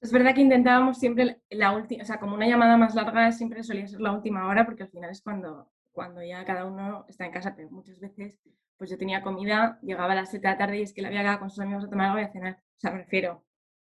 Es 0.00 0.12
verdad 0.12 0.34
que 0.34 0.42
intentábamos 0.42 0.98
siempre 0.98 1.42
la 1.50 1.72
última, 1.72 2.02
o 2.02 2.06
sea, 2.06 2.20
como 2.20 2.36
una 2.36 2.46
llamada 2.46 2.76
más 2.76 2.94
larga 2.94 3.32
siempre 3.32 3.64
solía 3.64 3.88
ser 3.88 4.00
la 4.00 4.12
última 4.12 4.46
hora 4.46 4.64
porque 4.64 4.84
al 4.84 4.90
final 4.90 5.10
es 5.10 5.22
cuando, 5.22 5.72
cuando 5.98 6.22
ya 6.22 6.44
cada 6.44 6.64
uno 6.64 7.04
está 7.08 7.26
en 7.26 7.32
casa, 7.32 7.56
pero 7.56 7.70
muchas 7.70 7.98
veces 7.98 8.38
pues 8.76 8.88
yo 8.88 8.96
tenía 8.96 9.20
comida, 9.20 9.80
llegaba 9.82 10.12
a 10.12 10.14
las 10.14 10.30
7 10.30 10.46
de 10.46 10.52
la 10.52 10.58
tarde 10.58 10.78
y 10.78 10.82
es 10.82 10.92
que 10.92 11.02
la 11.02 11.08
había 11.08 11.22
quedado 11.22 11.40
con 11.40 11.50
sus 11.50 11.58
amigos 11.58 11.84
a 11.84 11.90
tomar 11.90 12.10
algo 12.10 12.20
y 12.20 12.22
a 12.22 12.30
cenar, 12.30 12.62
o 12.76 12.80
sea, 12.80 12.92
me 12.92 12.98
refiero. 12.98 13.44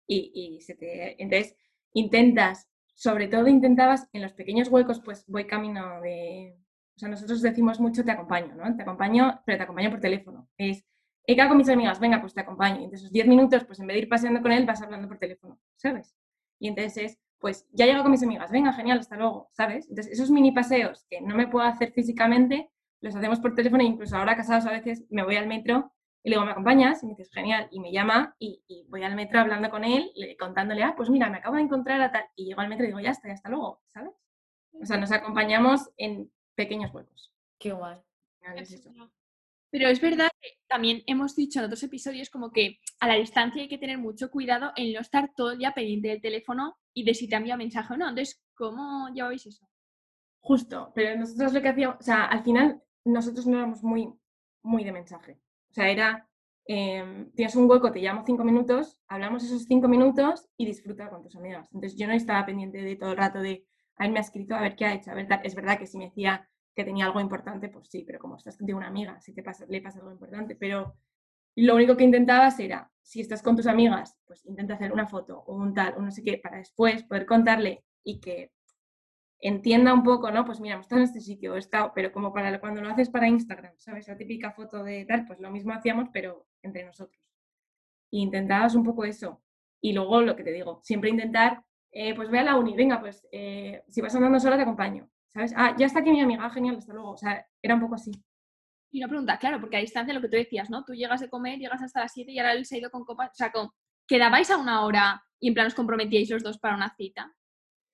Y, 0.06 0.30
y 0.32 0.60
se 0.60 0.76
te, 0.76 1.20
entonces 1.20 1.56
intentas, 1.92 2.68
sobre 2.94 3.26
todo 3.26 3.48
intentabas 3.48 4.08
en 4.12 4.22
los 4.22 4.32
pequeños 4.34 4.68
huecos, 4.68 5.00
pues 5.00 5.24
voy 5.26 5.48
camino 5.48 6.00
de, 6.02 6.56
o 6.94 6.98
sea, 7.00 7.08
nosotros 7.08 7.42
decimos 7.42 7.80
mucho 7.80 8.04
te 8.04 8.12
acompaño, 8.12 8.54
¿no? 8.54 8.76
Te 8.76 8.82
acompaño, 8.82 9.42
pero 9.44 9.58
te 9.58 9.64
acompaño 9.64 9.90
por 9.90 9.98
teléfono. 9.98 10.48
Es, 10.56 10.84
he 11.24 11.34
quedado 11.34 11.50
con 11.50 11.58
mis 11.58 11.68
amigas, 11.68 11.98
venga, 11.98 12.20
pues 12.20 12.32
te 12.34 12.40
acompaño. 12.40 12.80
Y 12.80 12.84
entonces 12.84 13.00
esos 13.00 13.12
10 13.12 13.26
minutos, 13.26 13.64
pues 13.64 13.80
en 13.80 13.88
vez 13.88 13.96
de 13.96 14.02
ir 14.02 14.08
paseando 14.08 14.40
con 14.40 14.52
él, 14.52 14.64
vas 14.64 14.80
hablando 14.80 15.08
por 15.08 15.18
teléfono, 15.18 15.58
¿sabes? 15.74 16.14
Y 16.60 16.68
entonces 16.68 16.96
es, 16.96 17.18
pues 17.38 17.66
ya 17.72 17.84
he 17.84 17.88
llegado 17.88 18.04
con 18.04 18.12
mis 18.12 18.22
amigas, 18.22 18.50
venga, 18.50 18.72
genial, 18.72 18.98
hasta 18.98 19.16
luego, 19.16 19.48
¿sabes? 19.52 19.88
Entonces 19.88 20.12
esos 20.12 20.30
mini 20.30 20.52
paseos 20.52 21.06
que 21.08 21.20
no 21.20 21.34
me 21.34 21.46
puedo 21.46 21.66
hacer 21.66 21.92
físicamente, 21.92 22.70
los 23.00 23.14
hacemos 23.14 23.40
por 23.40 23.54
teléfono 23.54 23.82
e 23.82 23.86
incluso 23.86 24.16
ahora 24.16 24.36
casados 24.36 24.66
a 24.66 24.72
veces 24.72 25.04
me 25.10 25.22
voy 25.22 25.36
al 25.36 25.46
metro 25.46 25.92
y 26.22 26.30
le 26.30 26.34
digo, 26.34 26.44
¿me 26.44 26.50
acompañas? 26.50 27.02
Y 27.02 27.06
me 27.06 27.12
dices, 27.12 27.30
genial, 27.32 27.68
y 27.70 27.80
me 27.80 27.92
llama 27.92 28.34
y, 28.38 28.62
voy 28.88 29.04
al 29.04 29.14
metro 29.14 29.38
hablando 29.38 29.70
con 29.70 29.84
él, 29.84 30.12
contándole, 30.38 30.82
ah, 30.82 30.94
pues 30.96 31.10
mira, 31.10 31.30
me 31.30 31.38
acabo 31.38 31.56
de 31.56 31.62
encontrar 31.62 32.00
a 32.00 32.10
tal, 32.10 32.24
y 32.34 32.46
llego 32.46 32.60
al 32.60 32.68
metro 32.68 32.84
y 32.84 32.88
digo, 32.88 33.00
ya 33.00 33.10
está, 33.10 33.28
ya 33.28 33.34
hasta 33.34 33.48
luego, 33.48 33.80
¿sabes? 33.92 34.12
O 34.80 34.84
sea, 34.84 34.96
nos 34.96 35.12
acompañamos 35.12 35.90
en 35.96 36.30
pequeños 36.54 36.92
huecos. 36.92 37.32
Qué 37.58 37.72
guay. 37.72 37.98
Pero 39.70 39.88
es 39.88 40.00
verdad 40.00 40.30
que 40.40 40.48
también 40.66 41.02
hemos 41.06 41.36
dicho 41.36 41.58
en 41.58 41.66
otros 41.66 41.82
episodios 41.82 42.30
como 42.30 42.50
que 42.50 42.78
a 43.00 43.08
la 43.08 43.14
distancia 43.14 43.62
hay 43.62 43.68
que 43.68 43.78
tener 43.78 43.98
mucho 43.98 44.30
cuidado 44.30 44.72
en 44.76 44.92
no 44.94 45.00
estar 45.00 45.30
todo 45.36 45.52
el 45.52 45.58
día 45.58 45.72
pendiente 45.72 46.08
del 46.08 46.22
teléfono 46.22 46.76
y 46.94 47.04
de 47.04 47.14
si 47.14 47.28
te 47.28 47.36
envía 47.36 47.56
mensaje 47.56 47.92
o 47.92 47.96
no. 47.96 48.08
Entonces, 48.08 48.42
¿cómo 48.54 49.08
lleváis 49.12 49.46
eso? 49.46 49.68
Justo, 50.40 50.92
pero 50.94 51.18
nosotros 51.18 51.52
lo 51.52 51.60
que 51.60 51.68
hacíamos, 51.68 51.96
o 52.00 52.02
sea, 52.02 52.24
al 52.24 52.42
final 52.42 52.82
nosotros 53.04 53.46
no 53.46 53.58
éramos 53.58 53.82
muy, 53.82 54.08
muy 54.62 54.84
de 54.84 54.92
mensaje. 54.92 55.38
O 55.70 55.74
sea, 55.74 55.90
era, 55.90 56.26
em, 56.64 57.30
tienes 57.32 57.54
un 57.56 57.68
hueco, 57.68 57.92
te 57.92 58.00
llamo 58.00 58.22
cinco 58.24 58.44
minutos, 58.44 58.98
hablamos 59.08 59.44
esos 59.44 59.64
cinco 59.64 59.88
minutos 59.88 60.48
y 60.56 60.64
disfruta 60.64 61.10
con 61.10 61.22
tus 61.22 61.36
amigas. 61.36 61.68
Entonces 61.74 61.98
yo 61.98 62.06
no 62.06 62.14
estaba 62.14 62.46
pendiente 62.46 62.78
de 62.78 62.96
todo 62.96 63.10
el 63.10 63.18
rato 63.18 63.40
de, 63.40 63.66
a 63.96 64.06
él 64.06 64.12
me 64.12 64.18
ha 64.18 64.22
escrito, 64.22 64.54
a 64.54 64.62
ver 64.62 64.76
qué 64.76 64.86
ha 64.86 64.94
hecho, 64.94 65.10
a 65.10 65.20
es 65.20 65.54
verdad 65.54 65.78
que 65.78 65.86
si 65.86 65.98
me 65.98 66.06
decía 66.06 66.48
que 66.78 66.84
tenía 66.84 67.06
algo 67.06 67.20
importante, 67.20 67.68
pues 67.68 67.88
sí, 67.88 68.04
pero 68.06 68.20
como 68.20 68.36
estás 68.36 68.56
de 68.56 68.72
una 68.72 68.86
amiga, 68.86 69.20
si 69.20 69.34
te 69.34 69.42
pasa, 69.42 69.66
le 69.68 69.82
pasa 69.82 69.98
algo 69.98 70.12
importante, 70.12 70.54
pero 70.54 70.94
lo 71.56 71.74
único 71.74 71.96
que 71.96 72.04
intentabas 72.04 72.60
era, 72.60 72.88
si 73.02 73.20
estás 73.20 73.42
con 73.42 73.56
tus 73.56 73.66
amigas, 73.66 74.16
pues 74.24 74.46
intenta 74.46 74.74
hacer 74.74 74.92
una 74.92 75.08
foto 75.08 75.40
o 75.40 75.56
un 75.56 75.74
tal, 75.74 75.94
o 75.96 76.02
no 76.02 76.12
sé 76.12 76.22
qué, 76.22 76.38
para 76.38 76.58
después 76.58 77.02
poder 77.02 77.26
contarle 77.26 77.82
y 78.04 78.20
que 78.20 78.52
entienda 79.40 79.92
un 79.92 80.04
poco, 80.04 80.30
¿no? 80.30 80.44
Pues 80.44 80.60
mira, 80.60 80.78
estás 80.78 80.98
en 80.98 81.02
este 81.02 81.20
sitio, 81.20 81.56
estado, 81.56 81.90
pero 81.96 82.12
como 82.12 82.32
para 82.32 82.60
cuando 82.60 82.80
lo 82.80 82.90
haces 82.90 83.10
para 83.10 83.26
Instagram, 83.26 83.72
¿sabes? 83.78 84.06
La 84.06 84.16
típica 84.16 84.52
foto 84.52 84.84
de 84.84 85.04
tal, 85.04 85.26
pues 85.26 85.40
lo 85.40 85.50
mismo 85.50 85.72
hacíamos, 85.72 86.10
pero 86.12 86.46
entre 86.62 86.84
nosotros. 86.84 87.20
Y 88.08 88.22
intentabas 88.22 88.76
un 88.76 88.84
poco 88.84 89.04
eso. 89.04 89.42
Y 89.80 89.94
luego 89.94 90.20
lo 90.20 90.36
que 90.36 90.44
te 90.44 90.52
digo, 90.52 90.78
siempre 90.84 91.10
intentar, 91.10 91.64
eh, 91.90 92.14
pues 92.14 92.30
ve 92.30 92.38
a 92.38 92.44
la 92.44 92.54
uni, 92.54 92.76
venga, 92.76 93.00
pues 93.00 93.26
eh, 93.32 93.82
si 93.88 94.00
vas 94.00 94.14
andando 94.14 94.38
sola 94.38 94.54
te 94.54 94.62
acompaño, 94.62 95.10
¿sabes? 95.32 95.52
Ah, 95.56 95.74
ya 95.78 95.86
está 95.86 96.00
aquí 96.00 96.10
mi 96.10 96.20
amiga, 96.20 96.48
genial, 96.50 96.76
hasta 96.76 96.92
luego. 96.92 97.10
O 97.10 97.16
sea, 97.16 97.46
era 97.62 97.74
un 97.74 97.80
poco 97.80 97.94
así. 97.94 98.12
Y 98.90 99.00
una 99.00 99.08
pregunta, 99.08 99.38
claro, 99.38 99.60
porque 99.60 99.76
a 99.76 99.80
distancia 99.80 100.14
lo 100.14 100.20
que 100.20 100.28
tú 100.28 100.36
decías, 100.36 100.70
¿no? 100.70 100.84
Tú 100.84 100.94
llegas 100.94 101.20
de 101.20 101.28
comer, 101.28 101.58
llegas 101.58 101.82
hasta 101.82 102.00
las 102.00 102.12
7 102.12 102.32
y 102.32 102.38
ahora 102.38 102.52
él 102.52 102.64
se 102.64 102.76
ha 102.76 102.78
ido 102.78 102.90
con 102.90 103.04
copas, 103.04 103.30
o 103.30 103.34
sea, 103.34 103.52
con, 103.52 103.70
¿quedabais 104.06 104.50
a 104.50 104.56
una 104.56 104.84
hora 104.84 105.22
y 105.38 105.48
en 105.48 105.54
plan 105.54 105.66
os 105.66 105.74
comprometíais 105.74 106.30
los 106.30 106.42
dos 106.42 106.58
para 106.58 106.74
una 106.74 106.94
cita? 106.96 107.34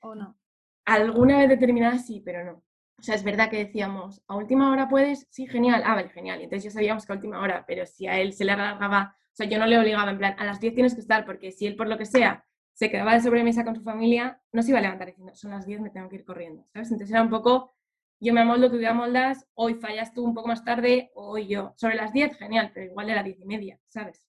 ¿O 0.00 0.14
no? 0.14 0.38
Alguna 0.86 1.38
vez 1.38 1.48
determinada 1.48 1.98
sí, 1.98 2.22
pero 2.24 2.44
no. 2.44 2.62
O 2.98 3.02
sea, 3.02 3.16
es 3.16 3.24
verdad 3.24 3.50
que 3.50 3.64
decíamos, 3.64 4.22
¿a 4.28 4.36
última 4.36 4.70
hora 4.70 4.88
puedes? 4.88 5.26
Sí, 5.30 5.46
genial. 5.46 5.82
Ah, 5.84 5.94
vale, 5.94 6.10
genial. 6.10 6.40
Entonces 6.40 6.64
ya 6.64 6.70
sabíamos 6.70 7.04
que 7.04 7.12
a 7.12 7.16
última 7.16 7.40
hora, 7.40 7.64
pero 7.66 7.86
si 7.86 8.06
a 8.06 8.20
él 8.20 8.32
se 8.32 8.44
le 8.44 8.52
alargaba, 8.52 9.16
o 9.18 9.36
sea, 9.36 9.46
yo 9.46 9.58
no 9.58 9.66
le 9.66 9.78
obligaba 9.78 10.10
en 10.12 10.18
plan, 10.18 10.36
a 10.38 10.44
las 10.44 10.60
10 10.60 10.74
tienes 10.74 10.94
que 10.94 11.00
estar, 11.00 11.24
porque 11.24 11.50
si 11.50 11.66
él 11.66 11.74
por 11.74 11.88
lo 11.88 11.98
que 11.98 12.06
sea 12.06 12.44
se 12.74 12.90
quedaba 12.90 13.14
de 13.14 13.20
sobremesa 13.22 13.64
con 13.64 13.76
su 13.76 13.82
familia, 13.82 14.40
no 14.52 14.62
se 14.62 14.70
iba 14.70 14.78
a 14.78 14.82
levantar 14.82 15.08
diciendo, 15.08 15.34
son 15.34 15.52
las 15.52 15.66
10, 15.66 15.80
me 15.80 15.90
tengo 15.90 16.08
que 16.08 16.16
ir 16.16 16.24
corriendo, 16.24 16.66
¿sabes? 16.72 16.90
Entonces 16.90 17.10
era 17.12 17.22
un 17.22 17.30
poco, 17.30 17.74
yo 18.20 18.34
me 18.34 18.40
amoldo, 18.40 18.70
tú 18.70 18.78
te 18.78 18.86
amoldas, 18.86 19.46
hoy 19.54 19.74
fallas 19.74 20.12
tú 20.12 20.24
un 20.24 20.34
poco 20.34 20.48
más 20.48 20.64
tarde, 20.64 21.10
hoy 21.14 21.46
yo. 21.46 21.72
Sobre 21.76 21.94
las 21.94 22.12
10, 22.12 22.36
genial, 22.36 22.72
pero 22.74 22.86
igual 22.86 23.10
era 23.10 23.22
10 23.22 23.40
y 23.40 23.46
media, 23.46 23.80
¿sabes? 23.88 24.26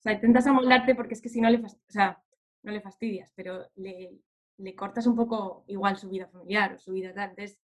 O 0.00 0.02
sea, 0.02 0.12
intentas 0.12 0.46
amoldarte 0.46 0.94
porque 0.94 1.14
es 1.14 1.22
que 1.22 1.28
si 1.28 1.40
no 1.40 1.48
le, 1.48 1.58
o 1.58 1.68
sea, 1.88 2.22
no 2.62 2.72
le 2.72 2.80
fastidias, 2.80 3.32
pero 3.34 3.66
le, 3.76 4.18
le 4.58 4.74
cortas 4.74 5.06
un 5.06 5.16
poco 5.16 5.64
igual 5.66 5.96
su 5.96 6.08
vida 6.08 6.28
familiar 6.28 6.74
o 6.74 6.78
su 6.78 6.92
vida 6.92 7.14
tal. 7.14 7.30
Entonces, 7.30 7.58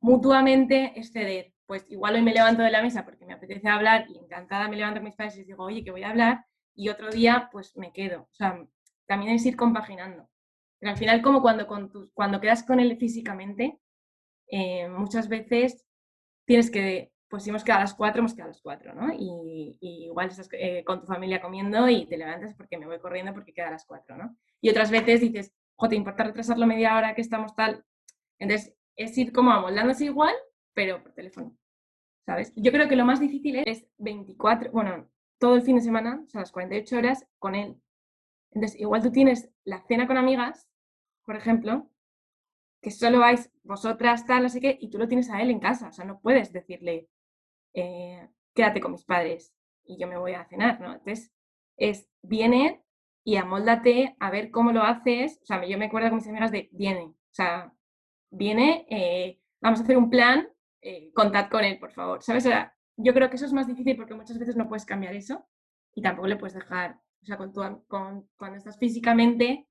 mutuamente 0.00 0.92
exceder. 0.96 1.52
Pues 1.66 1.86
igual 1.88 2.16
hoy 2.16 2.22
me 2.22 2.34
levanto 2.34 2.62
de 2.62 2.70
la 2.70 2.82
mesa 2.82 3.04
porque 3.04 3.24
me 3.24 3.34
apetece 3.34 3.68
hablar 3.68 4.06
y 4.08 4.18
encantada 4.18 4.68
me 4.68 4.76
levanto 4.76 5.00
a 5.00 5.02
mis 5.02 5.14
padres 5.14 5.38
y 5.38 5.44
digo, 5.44 5.64
oye, 5.64 5.84
que 5.84 5.92
voy 5.92 6.02
a 6.02 6.10
hablar, 6.10 6.44
y 6.74 6.88
otro 6.88 7.10
día 7.10 7.48
pues 7.52 7.76
me 7.76 7.92
quedo. 7.92 8.22
O 8.22 8.34
sea, 8.34 8.66
también 9.10 9.34
es 9.34 9.44
ir 9.44 9.56
compaginando. 9.56 10.30
Pero 10.78 10.92
al 10.92 10.96
final, 10.96 11.20
como 11.20 11.42
cuando, 11.42 11.66
cuando 12.14 12.40
quedas 12.40 12.62
con 12.62 12.78
él 12.78 12.96
físicamente, 12.96 13.80
eh, 14.46 14.88
muchas 14.88 15.28
veces 15.28 15.84
tienes 16.46 16.70
que, 16.70 17.12
pues 17.28 17.42
si 17.42 17.50
hemos 17.50 17.64
quedado 17.64 17.80
a 17.80 17.84
las 17.84 17.94
cuatro, 17.94 18.20
hemos 18.20 18.34
quedado 18.34 18.50
a 18.50 18.52
las 18.52 18.62
cuatro, 18.62 18.94
¿no? 18.94 19.12
Y, 19.12 19.76
igual 19.80 20.28
estás 20.28 20.48
eh, 20.52 20.84
con 20.84 21.00
tu 21.00 21.08
familia 21.08 21.42
comiendo 21.42 21.88
y 21.88 22.06
te 22.06 22.16
levantas 22.16 22.54
porque 22.54 22.78
me 22.78 22.86
voy 22.86 23.00
corriendo 23.00 23.34
porque 23.34 23.52
queda 23.52 23.66
a 23.66 23.72
las 23.72 23.84
cuatro, 23.84 24.16
¿no? 24.16 24.36
Y 24.60 24.70
otras 24.70 24.92
veces 24.92 25.20
dices, 25.20 25.52
¿te 25.88 25.96
importa 25.96 26.22
retrasarlo 26.22 26.64
media 26.68 26.96
hora 26.96 27.16
que 27.16 27.22
estamos 27.22 27.56
tal? 27.56 27.84
Entonces, 28.38 28.76
es 28.94 29.18
ir 29.18 29.32
como 29.32 29.50
amoldándose 29.50 30.04
igual, 30.04 30.36
pero 30.72 31.02
por 31.02 31.14
teléfono, 31.14 31.56
¿sabes? 32.24 32.52
Yo 32.54 32.70
creo 32.70 32.88
que 32.88 32.94
lo 32.94 33.04
más 33.04 33.18
difícil 33.18 33.60
es 33.66 33.88
24, 33.98 34.70
bueno, 34.70 35.10
todo 35.40 35.56
el 35.56 35.62
fin 35.62 35.74
de 35.74 35.82
semana, 35.82 36.22
o 36.24 36.30
sea, 36.30 36.42
las 36.42 36.52
48 36.52 36.96
horas 36.96 37.26
con 37.40 37.56
él. 37.56 37.76
Entonces, 38.52 38.80
igual 38.80 39.02
tú 39.02 39.12
tienes 39.12 39.50
la 39.64 39.82
cena 39.86 40.06
con 40.06 40.16
amigas, 40.16 40.68
por 41.24 41.36
ejemplo, 41.36 41.90
que 42.82 42.90
solo 42.90 43.20
vais 43.20 43.50
vosotras, 43.62 44.26
tal, 44.26 44.42
no 44.42 44.48
sé 44.48 44.78
y 44.80 44.90
tú 44.90 44.98
lo 44.98 45.08
tienes 45.08 45.30
a 45.30 45.40
él 45.42 45.50
en 45.50 45.60
casa. 45.60 45.88
O 45.88 45.92
sea, 45.92 46.04
no 46.04 46.20
puedes 46.20 46.52
decirle, 46.52 47.08
eh, 47.74 48.28
quédate 48.54 48.80
con 48.80 48.92
mis 48.92 49.04
padres 49.04 49.54
y 49.84 49.98
yo 49.98 50.06
me 50.06 50.18
voy 50.18 50.32
a 50.32 50.46
cenar, 50.46 50.80
¿no? 50.80 50.92
Entonces, 50.92 51.32
es, 51.76 52.08
viene 52.22 52.82
y 53.24 53.36
amóldate 53.36 54.16
a 54.18 54.30
ver 54.30 54.50
cómo 54.50 54.72
lo 54.72 54.82
haces. 54.82 55.38
O 55.42 55.46
sea, 55.46 55.64
yo 55.66 55.78
me 55.78 55.86
acuerdo 55.86 56.08
con 56.08 56.16
mis 56.18 56.28
amigas 56.28 56.50
de, 56.50 56.68
viene, 56.72 57.04
o 57.04 57.16
sea, 57.32 57.72
viene, 58.30 58.86
eh, 58.90 59.40
vamos 59.60 59.80
a 59.80 59.82
hacer 59.84 59.96
un 59.96 60.10
plan, 60.10 60.48
eh, 60.82 61.12
contad 61.14 61.50
con 61.50 61.64
él, 61.64 61.78
por 61.78 61.92
favor. 61.92 62.22
¿Sabes? 62.22 62.46
O 62.46 62.48
sea, 62.48 62.74
yo 62.96 63.14
creo 63.14 63.30
que 63.30 63.36
eso 63.36 63.46
es 63.46 63.52
más 63.52 63.66
difícil 63.66 63.96
porque 63.96 64.14
muchas 64.14 64.38
veces 64.38 64.56
no 64.56 64.68
puedes 64.68 64.84
cambiar 64.84 65.14
eso 65.14 65.46
y 65.94 66.02
tampoco 66.02 66.28
le 66.28 66.36
puedes 66.36 66.54
dejar, 66.54 67.00
o 67.22 67.26
sea, 67.26 67.36
con 67.36 67.52
con, 67.86 68.28
cuando 68.36 68.58
estás 68.58 68.78
físicamente, 68.78 69.66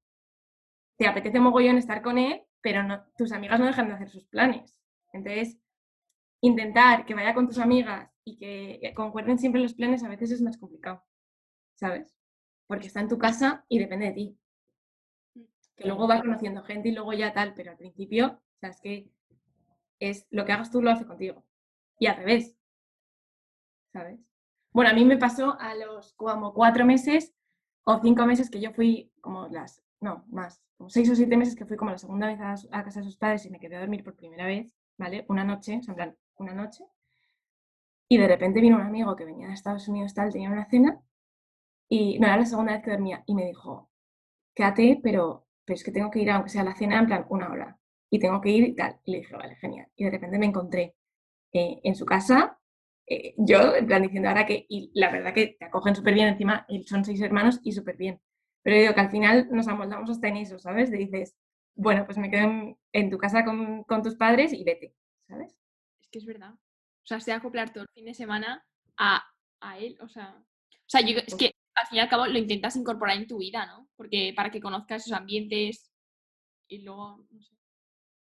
te 0.98 1.08
apetece 1.08 1.40
mogollón 1.40 1.78
estar 1.78 2.02
con 2.02 2.18
él, 2.18 2.44
pero 2.62 2.84
no, 2.84 3.06
tus 3.18 3.32
amigas 3.32 3.60
no 3.60 3.66
dejan 3.66 3.88
de 3.88 3.94
hacer 3.94 4.10
sus 4.10 4.26
planes. 4.26 4.78
Entonces, 5.14 5.58
intentar 6.42 7.06
que 7.06 7.16
vaya 7.16 7.34
con 7.34 7.48
tus 7.48 7.58
amigas 7.58 8.12
y 8.24 8.38
que 8.38 8.94
concuerden 8.96 9.40
siempre 9.40 9.62
los 9.62 9.74
planes 9.74 10.04
a 10.04 10.10
veces 10.10 10.32
es 10.32 10.42
más 10.42 10.58
complicado, 10.58 11.04
¿sabes? 11.76 12.20
porque 12.70 12.86
está 12.86 13.00
en 13.00 13.10
tu 13.10 13.18
casa 13.18 13.66
y 13.68 13.80
depende 13.80 14.06
de 14.06 14.12
ti. 14.12 14.40
Mm. 15.34 15.44
Que 15.76 15.88
luego 15.88 16.08
va 16.08 16.22
conociendo 16.22 16.62
gente 16.62 16.90
y 16.90 16.92
luego 16.92 17.14
ya 17.14 17.34
tal, 17.34 17.56
pero 17.56 17.72
al 17.72 17.78
principio, 17.78 18.28
o 18.28 18.60
sea, 18.60 18.70
es 18.70 18.80
que 18.80 19.12
es 20.00 20.28
lo 20.30 20.46
que 20.46 20.52
hagas 20.52 20.72
tú 20.72 20.80
lo 20.80 20.92
hace 20.92 21.08
contigo. 21.08 21.44
Y 21.98 22.06
al 22.06 22.18
revés. 22.18 22.56
¿Sabes? 23.92 24.20
Bueno, 24.72 24.92
a 24.92 24.94
mí 24.94 25.04
me 25.04 25.18
pasó 25.18 25.60
a 25.60 25.74
los 25.74 26.14
como 26.14 26.54
cuatro 26.54 26.86
meses 26.86 27.34
o 27.92 28.00
cinco 28.04 28.24
meses 28.28 28.52
que 28.52 28.62
yo 28.62 28.72
fui 28.72 29.12
como 29.20 29.48
las, 29.48 29.82
no, 30.00 30.24
más, 30.30 30.62
como 30.78 30.92
seis 30.92 31.10
o 31.10 31.16
siete 31.16 31.36
meses 31.36 31.56
que 31.56 31.66
fui 31.66 31.76
como 31.76 31.90
la 31.90 31.98
segunda 31.98 32.28
vez 32.28 32.40
a, 32.40 32.84
casa 32.84 33.00
de 33.00 33.06
sus 33.06 33.18
padres 33.18 33.46
y 33.46 33.50
me 33.50 33.60
quedé 33.60 33.78
a 33.78 33.80
dormir 33.80 34.04
por 34.04 34.16
primera 34.16 34.46
vez, 34.46 34.68
¿vale? 34.98 35.26
Una 35.28 35.44
noche, 35.44 35.80
o 35.80 35.82
sea, 35.82 35.94
en 35.94 35.96
plan, 35.96 36.18
una 36.38 36.54
noche. 36.54 36.84
Y 38.08 38.18
de 38.18 38.28
repente 38.28 38.62
vino 38.62 38.76
un 38.76 38.84
amigo 38.84 39.16
que 39.16 39.26
venía 39.26 39.48
de 39.48 39.54
Estados 39.54 39.88
Unidos, 39.88 40.14
tal, 40.14 40.32
tenía 40.32 40.52
una 40.52 40.70
cena 40.70 41.02
y 41.88 42.20
no 42.20 42.28
era 42.28 42.38
la 42.38 42.46
segunda 42.46 42.74
vez 42.74 42.84
que 42.84 42.92
dormía 42.92 43.24
y 43.26 43.34
me 43.34 43.46
dijo, 43.46 43.90
quédate, 44.54 45.00
pero, 45.02 45.48
pero 45.66 45.76
es 45.76 45.84
que 45.84 45.92
tengo 45.92 46.12
que 46.12 46.20
ir, 46.20 46.30
aunque 46.30 46.50
sea 46.50 46.62
a 46.62 46.66
la 46.66 46.76
cena, 46.76 47.00
en 47.00 47.08
plan 47.08 47.26
una 47.30 47.50
hora. 47.50 47.80
Y 48.12 48.20
tengo 48.20 48.40
que 48.40 48.50
ir 48.50 48.66
y 48.66 48.76
tal. 48.76 49.00
Y 49.04 49.14
le 49.14 49.18
dije, 49.20 49.36
vale, 49.36 49.56
genial. 49.56 49.88
Y 49.96 50.04
de 50.04 50.12
repente 50.12 50.38
me 50.38 50.46
encontré 50.46 50.96
eh, 51.54 51.80
en 51.84 51.96
su 51.96 52.06
casa, 52.06 52.59
eh, 53.10 53.34
yo, 53.38 53.76
en 53.76 53.88
plan 53.88 54.04
diciendo 54.04 54.30
ahora 54.30 54.46
que, 54.46 54.68
y 54.70 54.92
la 54.94 55.12
verdad 55.12 55.34
que 55.34 55.58
te 55.60 55.66
acogen 55.66 55.96
súper 55.96 56.14
bien, 56.14 56.28
encima 56.28 56.68
son 56.86 57.04
seis 57.04 57.20
hermanos 57.22 57.60
y 57.64 57.72
súper 57.72 57.98
bien. 57.98 58.22
Pero 58.62 58.78
digo 58.78 58.94
que 58.94 59.02
al 59.02 59.10
final 59.10 59.48
nos 59.52 59.68
amoldamos 59.68 60.10
hasta 60.12 60.28
en 60.28 60.38
eso, 60.38 60.60
¿sabes? 60.60 60.92
De 60.92 60.98
dices, 60.98 61.36
bueno, 61.74 62.06
pues 62.06 62.20
me 62.20 62.30
quedo 62.30 62.78
en, 62.94 63.10
tu 63.10 63.18
casa 63.18 63.44
con, 63.44 63.84
con, 63.86 64.04
tus 64.04 64.16
padres 64.16 64.54
y 64.54 64.64
vete, 64.64 64.94
¿sabes? 65.28 65.58
Es 66.02 66.10
que 66.10 66.20
es 66.20 66.26
verdad. 66.26 66.54
O 66.54 67.06
sea, 67.06 67.20
se 67.20 67.32
acoplar 67.32 67.74
todo 67.74 67.84
el 67.84 67.90
fin 67.96 68.06
de 68.06 68.14
semana 68.14 68.64
a, 68.98 69.24
a 69.62 69.80
él, 69.80 69.98
o 70.02 70.08
sea... 70.08 70.36
O 70.38 70.92
sea, 70.92 71.02
yo, 71.02 71.18
es 71.18 71.26
pues 71.26 71.36
que 71.36 71.52
al 71.76 71.88
fin 71.88 71.98
y 71.98 72.00
al 72.02 72.10
cabo 72.10 72.26
lo 72.26 72.38
intentas 72.38 72.76
incorporar 72.76 73.18
en 73.18 73.28
tu 73.28 73.38
vida, 73.38 73.66
¿no? 73.66 73.88
Porque 73.96 74.34
para 74.36 74.50
que 74.52 74.60
conozcas 74.60 75.04
esos 75.04 75.18
ambientes 75.18 75.92
y 76.68 76.80
luego, 76.84 77.26
no 77.32 77.42
sé. 77.42 77.56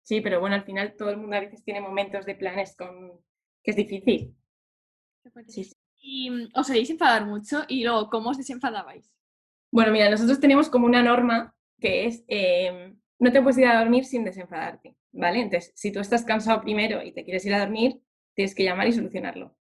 Sí, 0.02 0.20
pero 0.20 0.40
bueno, 0.40 0.54
al 0.56 0.64
final 0.64 0.94
todo 0.96 1.10
el 1.10 1.16
mundo 1.16 1.36
a 1.36 1.40
veces 1.40 1.64
tiene 1.64 1.80
momentos 1.80 2.26
de 2.26 2.34
planes 2.34 2.76
con 2.76 3.20
que 3.62 3.70
es 3.70 3.76
difícil. 3.76 4.36
Sí, 5.46 5.70
Y 6.00 6.30
mm, 6.30 6.48
os 6.54 6.66
solíais 6.66 6.90
enfadar 6.90 7.26
mucho 7.26 7.64
y 7.68 7.84
luego, 7.84 8.08
¿cómo 8.10 8.30
os 8.30 8.38
desenfadabais? 8.38 9.10
Bueno, 9.70 9.92
mira, 9.92 10.10
nosotros 10.10 10.40
tenemos 10.40 10.68
como 10.68 10.86
una 10.86 11.02
norma 11.02 11.54
que 11.80 12.06
es 12.06 12.24
em, 12.28 12.98
no 13.18 13.32
te 13.32 13.42
puedes 13.42 13.58
ir 13.58 13.66
a 13.66 13.80
dormir 13.80 14.04
sin 14.04 14.24
desenfadarte, 14.24 14.96
¿vale? 15.12 15.40
Entonces, 15.40 15.72
si 15.74 15.92
tú 15.92 16.00
estás 16.00 16.24
cansado 16.24 16.60
primero 16.60 17.02
y 17.02 17.12
te 17.12 17.24
quieres 17.24 17.44
ir 17.46 17.54
a 17.54 17.60
dormir, 17.60 18.00
tienes 18.34 18.54
que 18.54 18.64
llamar 18.64 18.88
y 18.88 18.92
solucionarlo, 18.92 19.56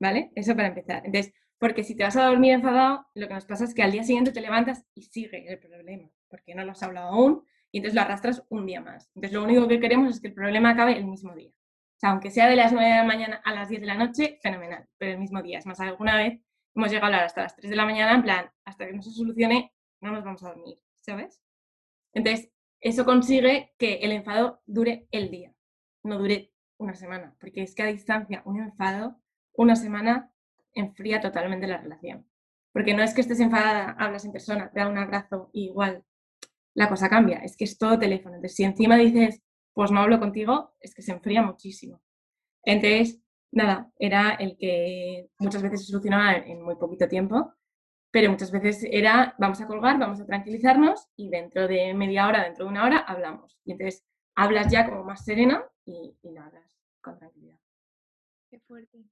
¿vale? 0.00 0.30
Eso 0.34 0.54
para 0.56 0.68
empezar. 0.68 1.04
Entonces, 1.04 1.32
porque 1.58 1.82
si 1.84 1.94
te 1.96 2.04
vas 2.04 2.16
a 2.16 2.26
dormir 2.26 2.52
enfadado, 2.52 3.06
lo 3.14 3.28
que 3.28 3.34
nos 3.34 3.44
pasa 3.46 3.64
es 3.64 3.74
que 3.74 3.82
al 3.82 3.92
día 3.92 4.04
siguiente 4.04 4.32
te 4.32 4.40
levantas 4.40 4.84
y 4.94 5.02
sigue 5.02 5.50
el 5.50 5.58
problema, 5.58 6.08
porque 6.28 6.54
no 6.54 6.64
lo 6.64 6.72
has 6.72 6.82
hablado 6.82 7.08
aún 7.08 7.44
y 7.72 7.78
entonces 7.78 7.94
lo 7.96 8.02
arrastras 8.02 8.44
un 8.48 8.66
día 8.66 8.80
más. 8.80 9.10
Entonces, 9.14 9.32
lo 9.32 9.44
único 9.44 9.66
que 9.68 9.80
queremos 9.80 10.14
es 10.14 10.20
que 10.20 10.28
el 10.28 10.34
problema 10.34 10.70
acabe 10.70 10.96
el 10.96 11.04
mismo 11.06 11.34
día. 11.34 11.50
O 11.98 12.00
sea, 12.00 12.10
aunque 12.10 12.30
sea 12.30 12.48
de 12.48 12.54
las 12.54 12.72
9 12.72 12.88
de 12.88 12.96
la 12.96 13.02
mañana 13.04 13.42
a 13.44 13.52
las 13.52 13.68
10 13.68 13.80
de 13.80 13.86
la 13.88 13.96
noche, 13.96 14.38
fenomenal, 14.40 14.86
pero 14.98 15.12
el 15.12 15.18
mismo 15.18 15.42
día. 15.42 15.58
Es 15.58 15.66
más, 15.66 15.80
alguna 15.80 16.16
vez 16.16 16.40
hemos 16.76 16.92
llegado 16.92 17.06
a 17.06 17.08
hablar 17.08 17.24
hasta 17.24 17.42
las 17.42 17.56
3 17.56 17.70
de 17.70 17.74
la 17.74 17.84
mañana, 17.84 18.14
en 18.14 18.22
plan, 18.22 18.50
hasta 18.64 18.86
que 18.86 18.92
no 18.92 19.02
se 19.02 19.10
solucione, 19.10 19.72
no 20.00 20.12
nos 20.12 20.22
vamos 20.22 20.44
a 20.44 20.50
dormir, 20.50 20.78
¿sabes? 20.94 21.42
Entonces, 22.12 22.52
eso 22.80 23.04
consigue 23.04 23.74
que 23.78 23.94
el 23.94 24.12
enfado 24.12 24.62
dure 24.64 25.08
el 25.10 25.28
día, 25.28 25.52
no 26.04 26.18
dure 26.18 26.52
una 26.78 26.94
semana, 26.94 27.34
porque 27.40 27.62
es 27.62 27.74
que 27.74 27.82
a 27.82 27.86
distancia 27.86 28.42
un 28.44 28.60
enfado, 28.60 29.20
una 29.54 29.74
semana 29.74 30.32
enfría 30.74 31.20
totalmente 31.20 31.66
la 31.66 31.78
relación. 31.78 32.28
Porque 32.72 32.94
no 32.94 33.02
es 33.02 33.12
que 33.12 33.22
estés 33.22 33.40
enfadada, 33.40 33.96
hablas 33.98 34.24
en 34.24 34.30
persona, 34.30 34.70
te 34.70 34.78
da 34.78 34.88
un 34.88 34.98
abrazo 34.98 35.50
y 35.52 35.64
igual 35.64 36.04
la 36.74 36.88
cosa 36.88 37.08
cambia, 37.08 37.38
es 37.38 37.56
que 37.56 37.64
es 37.64 37.76
todo 37.76 37.98
teléfono. 37.98 38.36
Entonces, 38.36 38.54
si 38.54 38.62
encima 38.62 38.96
dices, 38.96 39.42
pues 39.78 39.92
no 39.92 40.00
hablo 40.00 40.18
contigo, 40.18 40.74
es 40.80 40.92
que 40.92 41.02
se 41.02 41.12
enfría 41.12 41.40
muchísimo. 41.40 42.02
Entonces, 42.64 43.22
nada, 43.52 43.92
era 43.96 44.30
el 44.30 44.56
que 44.56 45.30
muchas 45.38 45.62
veces 45.62 45.82
se 45.82 45.92
solucionaba 45.92 46.32
en 46.32 46.64
muy 46.64 46.74
poquito 46.74 47.06
tiempo, 47.06 47.54
pero 48.10 48.28
muchas 48.28 48.50
veces 48.50 48.84
era, 48.90 49.36
vamos 49.38 49.60
a 49.60 49.68
colgar, 49.68 49.96
vamos 49.96 50.20
a 50.20 50.26
tranquilizarnos 50.26 51.06
y 51.14 51.30
dentro 51.30 51.68
de 51.68 51.94
media 51.94 52.26
hora, 52.26 52.42
dentro 52.42 52.64
de 52.64 52.72
una 52.72 52.86
hora, 52.86 52.98
hablamos. 52.98 53.56
Y 53.64 53.70
entonces 53.70 54.04
hablas 54.34 54.68
ya 54.68 54.84
como 54.84 55.04
más 55.04 55.24
serena 55.24 55.64
y, 55.84 56.12
y 56.24 56.36
hablas 56.36 56.76
con 57.00 57.16
tranquilidad. 57.16 57.60
Qué 58.50 58.58
fuerte. 58.58 59.04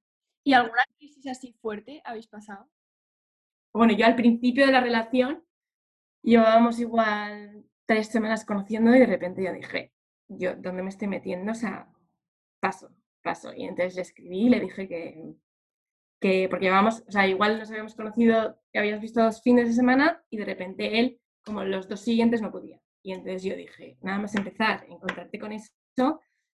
¿Y 0.43 0.51
alguna 0.51 0.83
crisis 0.97 1.27
así 1.27 1.53
fuerte 1.61 2.01
habéis 2.03 2.27
pasado? 2.27 2.69
Bueno, 3.71 3.93
yo 3.93 4.05
al 4.05 4.17
principio 4.17 4.65
de 4.65 4.73
la 4.73 4.81
relación 4.81 5.45
llevábamos 6.23 6.77
igual 6.81 7.63
tres 7.85 8.09
semanas 8.09 8.43
conociendo 8.43 8.93
y 8.93 8.99
de 8.99 9.05
repente 9.05 9.41
yo 9.45 9.53
dije, 9.53 9.93
yo, 10.27 10.55
¿dónde 10.55 10.83
me 10.83 10.89
estoy 10.89 11.07
metiendo? 11.07 11.51
O 11.51 11.55
sea, 11.55 11.87
paso, 12.59 12.89
paso. 13.21 13.53
Y 13.53 13.63
entonces 13.65 13.95
le 13.95 14.01
escribí 14.01 14.47
y 14.47 14.49
le 14.49 14.59
dije 14.59 14.87
que, 14.87 15.35
que 16.19 16.47
porque 16.49 16.65
llevábamos, 16.65 17.03
o 17.07 17.11
sea, 17.11 17.27
igual 17.27 17.59
nos 17.59 17.69
habíamos 17.69 17.95
conocido, 17.95 18.59
que 18.71 18.79
habíamos 18.79 19.01
visto 19.01 19.21
dos 19.21 19.41
fines 19.41 19.67
de 19.67 19.73
semana 19.73 20.23
y 20.29 20.37
de 20.37 20.45
repente 20.45 20.99
él, 20.99 21.19
como 21.43 21.63
los 21.63 21.87
dos 21.87 22.01
siguientes, 22.01 22.41
no 22.41 22.51
podía. 22.51 22.81
Y 23.03 23.13
entonces 23.13 23.43
yo 23.43 23.55
dije, 23.55 23.97
nada 24.01 24.19
más 24.19 24.35
empezar, 24.35 24.85
encontrarte 24.89 25.39
con 25.39 25.53
eso, 25.53 25.71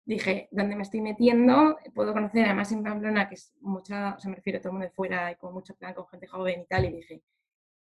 dije, 0.06 0.50
¿dónde 0.52 0.76
me 0.76 0.84
estoy 0.84 1.02
metiendo? 1.02 1.78
Puedo 1.96 2.14
conocer, 2.14 2.46
además 2.46 2.72
en 2.72 2.84
Pamplona, 2.84 3.28
que 3.28 3.36
es 3.36 3.54
mucha, 3.62 4.16
o 4.16 4.20
sea, 4.20 4.30
me 4.30 4.36
refiero 4.36 4.60
a 4.60 4.62
todo 4.62 4.70
el 4.70 4.74
mundo 4.74 4.88
de 4.88 4.92
fuera 4.92 5.32
y 5.32 5.36
con 5.36 5.54
mucho 5.54 5.76
plan, 5.76 5.94
con 5.94 6.08
gente 6.08 6.28
joven 6.28 6.62
y 6.62 6.66
tal, 6.66 6.86
y 6.86 6.92
dije, 6.92 7.24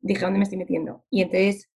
dije, 0.00 0.20
¿dónde 0.20 0.38
me 0.38 0.44
estoy 0.44 0.58
metiendo? 0.58 1.04
Y 1.10 1.22
entonces 1.22 1.70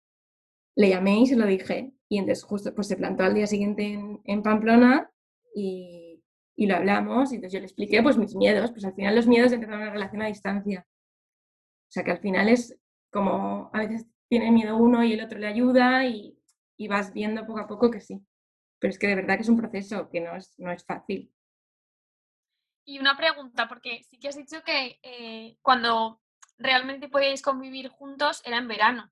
le 0.75 0.89
llamé 0.89 1.21
y 1.21 1.27
se 1.27 1.35
lo 1.35 1.45
dije, 1.45 1.93
y 2.09 2.17
entonces 2.17 2.43
justo 2.43 2.73
pues 2.73 2.87
se 2.87 2.97
plantó 2.97 3.23
al 3.23 3.33
día 3.33 3.47
siguiente 3.47 3.85
en, 3.85 4.21
en 4.25 4.43
Pamplona 4.43 5.11
y, 5.55 6.23
y, 6.55 6.67
lo 6.67 6.75
hablamos, 6.75 7.31
y 7.31 7.35
entonces 7.35 7.53
yo 7.53 7.59
le 7.59 7.65
expliqué 7.65 8.01
pues 8.01 8.17
mis 8.17 8.35
miedos, 8.35 8.71
pues 8.71 8.85
al 8.85 8.93
final 8.93 9.15
los 9.15 9.27
miedos 9.27 9.51
de 9.51 9.55
empezar 9.55 9.77
una 9.77 9.91
relación 9.91 10.21
a 10.21 10.27
distancia. 10.27 10.87
O 10.87 11.91
sea 11.91 12.03
que 12.03 12.11
al 12.11 12.19
final 12.19 12.47
es 12.49 12.77
como, 13.11 13.69
a 13.73 13.79
veces 13.79 14.05
tiene 14.29 14.51
miedo 14.51 14.77
uno 14.77 15.03
y 15.03 15.13
el 15.13 15.23
otro 15.23 15.39
le 15.39 15.47
ayuda 15.47 16.05
y, 16.05 16.37
y 16.77 16.87
vas 16.87 17.13
viendo 17.13 17.45
poco 17.45 17.59
a 17.59 17.67
poco 17.67 17.91
que 17.91 17.99
sí 17.99 18.25
pero 18.81 18.89
es 18.89 18.97
que 18.99 19.07
de 19.07 19.15
verdad 19.15 19.35
que 19.35 19.43
es 19.43 19.49
un 19.49 19.57
proceso 19.57 20.09
que 20.09 20.19
no 20.19 20.35
es, 20.35 20.57
no 20.57 20.71
es 20.71 20.83
fácil. 20.83 21.31
Y 22.83 22.97
una 22.97 23.15
pregunta, 23.15 23.67
porque 23.67 24.03
sí 24.09 24.17
que 24.17 24.27
has 24.27 24.35
dicho 24.35 24.63
que 24.63 24.99
eh, 25.03 25.55
cuando 25.61 26.19
realmente 26.57 27.07
podíais 27.07 27.43
convivir 27.43 27.89
juntos 27.89 28.41
era 28.43 28.57
en 28.57 28.67
verano, 28.67 29.11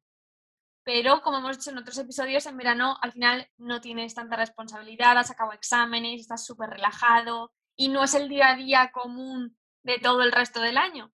pero 0.92 1.22
como 1.22 1.38
hemos 1.38 1.60
dicho 1.60 1.70
en 1.70 1.78
otros 1.78 2.00
episodios, 2.00 2.48
en 2.48 2.58
verano 2.58 2.98
al 3.04 3.12
final 3.12 3.48
no 3.60 3.80
tienes 3.80 4.16
tanta 4.16 4.36
responsabilidad, 4.36 5.20
has 5.20 5.30
acabado 5.30 5.56
exámenes, 5.56 6.22
estás 6.22 6.44
súper 6.44 6.72
relajado 6.72 7.54
y 7.76 7.90
no 7.90 8.04
es 8.04 8.16
el 8.16 8.28
día 8.28 8.50
a 8.50 8.56
día 8.56 8.92
común 8.92 9.56
de 9.84 10.00
todo 10.00 10.24
el 10.24 10.32
resto 10.32 10.60
del 10.62 10.80
año. 10.80 11.14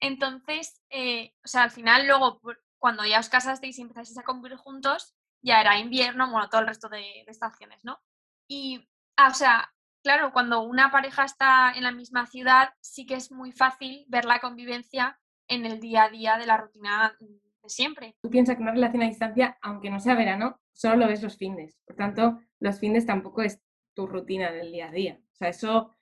Entonces, 0.00 0.82
eh, 0.90 1.34
o 1.44 1.46
sea, 1.46 1.62
al 1.62 1.70
final 1.70 2.08
luego 2.08 2.40
cuando 2.80 3.04
ya 3.04 3.20
os 3.20 3.28
casasteis 3.28 3.78
y 3.78 3.82
empezasteis 3.82 4.18
a 4.18 4.24
convivir 4.24 4.58
juntos, 4.58 5.14
ya 5.40 5.60
era 5.60 5.78
invierno, 5.78 6.28
bueno, 6.28 6.48
todo 6.48 6.62
el 6.62 6.66
resto 6.66 6.88
de, 6.88 7.20
estaciones, 7.28 7.84
¿no? 7.84 8.00
Y, 8.48 8.88
ah, 9.16 9.28
o 9.28 9.34
sea, 9.34 9.72
claro, 10.02 10.32
cuando 10.32 10.62
una 10.62 10.90
pareja 10.90 11.22
está 11.22 11.70
en 11.76 11.84
la 11.84 11.92
misma 11.92 12.26
ciudad, 12.26 12.74
sí 12.80 13.06
que 13.06 13.14
es 13.14 13.30
muy 13.30 13.52
fácil 13.52 14.04
ver 14.08 14.24
la 14.24 14.40
convivencia 14.40 15.20
en 15.46 15.64
el 15.64 15.78
día 15.78 16.04
a 16.04 16.10
día 16.10 16.38
de 16.38 16.46
la 16.46 16.56
rutina 16.56 17.16
de 17.20 17.41
siempre. 17.68 18.16
Tú 18.20 18.30
piensas 18.30 18.56
que 18.56 18.62
una 18.62 18.72
relación 18.72 19.02
a 19.02 19.06
distancia, 19.06 19.58
aunque 19.62 19.90
no 19.90 20.00
sea 20.00 20.14
verano, 20.14 20.60
solo 20.72 20.96
lo 20.96 21.06
ves 21.08 21.22
los 21.22 21.36
fines. 21.36 21.78
Por 21.86 21.96
tanto, 21.96 22.40
los 22.60 22.78
fines 22.78 23.06
tampoco 23.06 23.42
es 23.42 23.60
tu 23.94 24.06
rutina 24.06 24.50
del 24.50 24.72
día 24.72 24.88
a 24.88 24.92
día. 24.92 25.20
O 25.32 25.36
sea, 25.36 25.48
eso 25.48 25.96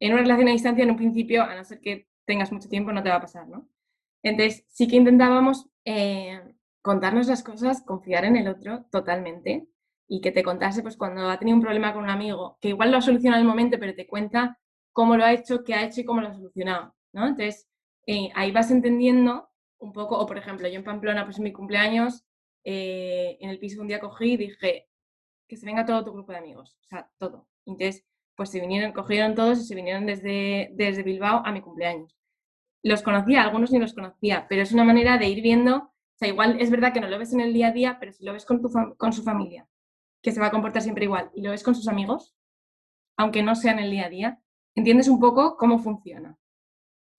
en 0.00 0.12
una 0.12 0.22
relación 0.22 0.48
a 0.48 0.52
distancia 0.52 0.84
en 0.84 0.90
un 0.90 0.96
principio, 0.96 1.42
a 1.42 1.54
no 1.54 1.64
ser 1.64 1.80
que 1.80 2.08
tengas 2.26 2.52
mucho 2.52 2.68
tiempo, 2.68 2.92
no 2.92 3.02
te 3.02 3.08
va 3.08 3.16
a 3.16 3.20
pasar, 3.20 3.48
¿no? 3.48 3.68
Entonces, 4.22 4.64
sí 4.68 4.88
que 4.88 4.96
intentábamos 4.96 5.68
eh, 5.84 6.40
contarnos 6.82 7.28
las 7.28 7.42
cosas, 7.42 7.82
confiar 7.82 8.24
en 8.24 8.36
el 8.36 8.48
otro 8.48 8.84
totalmente 8.90 9.68
y 10.08 10.20
que 10.20 10.32
te 10.32 10.42
contase 10.42 10.82
pues 10.82 10.96
cuando 10.96 11.28
ha 11.28 11.38
tenido 11.38 11.56
un 11.56 11.62
problema 11.62 11.92
con 11.92 12.04
un 12.04 12.10
amigo, 12.10 12.58
que 12.60 12.68
igual 12.68 12.90
lo 12.90 12.98
ha 12.98 13.02
solucionado 13.02 13.40
en 13.40 13.46
el 13.46 13.50
momento, 13.50 13.78
pero 13.78 13.94
te 13.94 14.06
cuenta 14.06 14.58
cómo 14.92 15.16
lo 15.16 15.24
ha 15.24 15.32
hecho, 15.32 15.62
qué 15.64 15.74
ha 15.74 15.84
hecho 15.84 16.00
y 16.00 16.04
cómo 16.04 16.20
lo 16.20 16.28
ha 16.28 16.34
solucionado, 16.34 16.94
¿no? 17.12 17.26
Entonces, 17.26 17.68
eh, 18.06 18.30
ahí 18.34 18.50
vas 18.50 18.70
entendiendo 18.70 19.48
un 19.78 19.92
poco, 19.92 20.18
o 20.18 20.26
por 20.26 20.38
ejemplo, 20.38 20.68
yo 20.68 20.76
en 20.76 20.84
Pamplona, 20.84 21.24
pues 21.24 21.38
en 21.38 21.44
mi 21.44 21.52
cumpleaños, 21.52 22.24
eh, 22.64 23.38
en 23.40 23.50
el 23.50 23.58
piso 23.58 23.80
un 23.80 23.88
día 23.88 24.00
cogí 24.00 24.32
y 24.32 24.36
dije 24.36 24.88
que 25.48 25.56
se 25.56 25.66
venga 25.66 25.86
todo 25.86 26.04
tu 26.04 26.12
grupo 26.12 26.32
de 26.32 26.38
amigos, 26.38 26.76
o 26.80 26.84
sea, 26.84 27.10
todo. 27.18 27.48
Entonces, 27.64 28.04
pues 28.34 28.50
se 28.50 28.60
vinieron, 28.60 28.92
cogieron 28.92 29.34
todos 29.34 29.60
y 29.60 29.64
se 29.64 29.74
vinieron 29.74 30.06
desde, 30.06 30.70
desde 30.74 31.02
Bilbao 31.02 31.42
a 31.44 31.52
mi 31.52 31.60
cumpleaños. 31.60 32.16
Los 32.82 33.02
conocía, 33.02 33.42
algunos 33.42 33.70
ni 33.72 33.78
los 33.78 33.94
conocía, 33.94 34.46
pero 34.48 34.62
es 34.62 34.72
una 34.72 34.84
manera 34.84 35.18
de 35.18 35.28
ir 35.28 35.42
viendo 35.42 35.92
o 36.08 36.18
sea, 36.18 36.28
igual 36.30 36.60
es 36.60 36.68
verdad 36.68 36.92
que 36.92 37.00
no 37.00 37.06
lo 37.06 37.16
ves 37.16 37.32
en 37.32 37.38
el 37.38 37.54
día 37.54 37.68
a 37.68 37.72
día, 37.72 37.96
pero 38.00 38.12
si 38.12 38.24
lo 38.24 38.32
ves 38.32 38.44
con, 38.44 38.60
tu 38.60 38.68
con 38.96 39.12
su 39.12 39.22
familia, 39.22 39.68
que 40.20 40.32
se 40.32 40.40
va 40.40 40.46
a 40.46 40.50
comportar 40.50 40.82
siempre 40.82 41.04
igual, 41.04 41.30
y 41.32 41.42
lo 41.42 41.52
ves 41.52 41.62
con 41.62 41.76
sus 41.76 41.86
amigos, 41.86 42.34
aunque 43.16 43.44
no 43.44 43.54
sea 43.54 43.70
en 43.70 43.78
el 43.78 43.90
día 43.92 44.06
a 44.06 44.08
día, 44.08 44.42
entiendes 44.74 45.06
un 45.06 45.20
poco 45.20 45.56
cómo 45.56 45.78
funciona. 45.78 46.36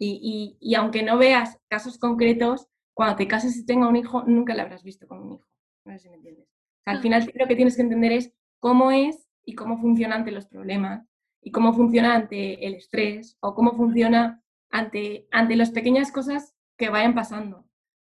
Y, 0.02 0.58
y, 0.62 0.76
aunque 0.76 1.04
no 1.04 1.18
veas 1.18 1.60
casos 1.68 1.98
concretos, 1.98 2.68
cuando 2.94 3.18
te 3.18 3.28
cases 3.28 3.58
y 3.58 3.66
tenga 3.66 3.90
un 3.90 3.98
hijo, 3.98 4.24
nunca 4.24 4.56
lo 4.56 4.62
habrás 4.62 4.84
visto 4.84 5.08
con 5.08 5.20
un 5.20 5.34
hijo. 5.34 5.48
No 5.86 5.94
sé 5.94 6.00
si 6.00 6.10
me 6.10 6.16
entiendes. 6.16 6.48
al 6.86 7.00
mm. 7.00 7.02
final 7.02 7.32
lo 7.36 7.48
que 7.48 7.56
tienes 7.56 7.76
que 7.76 7.82
entender 7.82 8.14
es 8.14 8.34
cómo 8.60 8.92
es 8.92 9.28
y 9.44 9.56
cómo 9.56 9.78
funciona 9.78 10.16
ante 10.16 10.32
los 10.32 10.48
problemas 10.48 11.06
y 11.42 11.52
cómo 11.52 11.74
funciona 11.74 12.16
ante 12.16 12.66
el 12.66 12.76
estrés 12.76 13.38
o 13.42 13.54
cómo 13.56 13.74
funciona 13.74 14.42
ante, 14.70 15.28
ante 15.32 15.56
las 15.56 15.72
pequeñas 15.72 16.12
cosas 16.12 16.56
que 16.78 16.90
vayan 16.90 17.16
pasando 17.16 17.70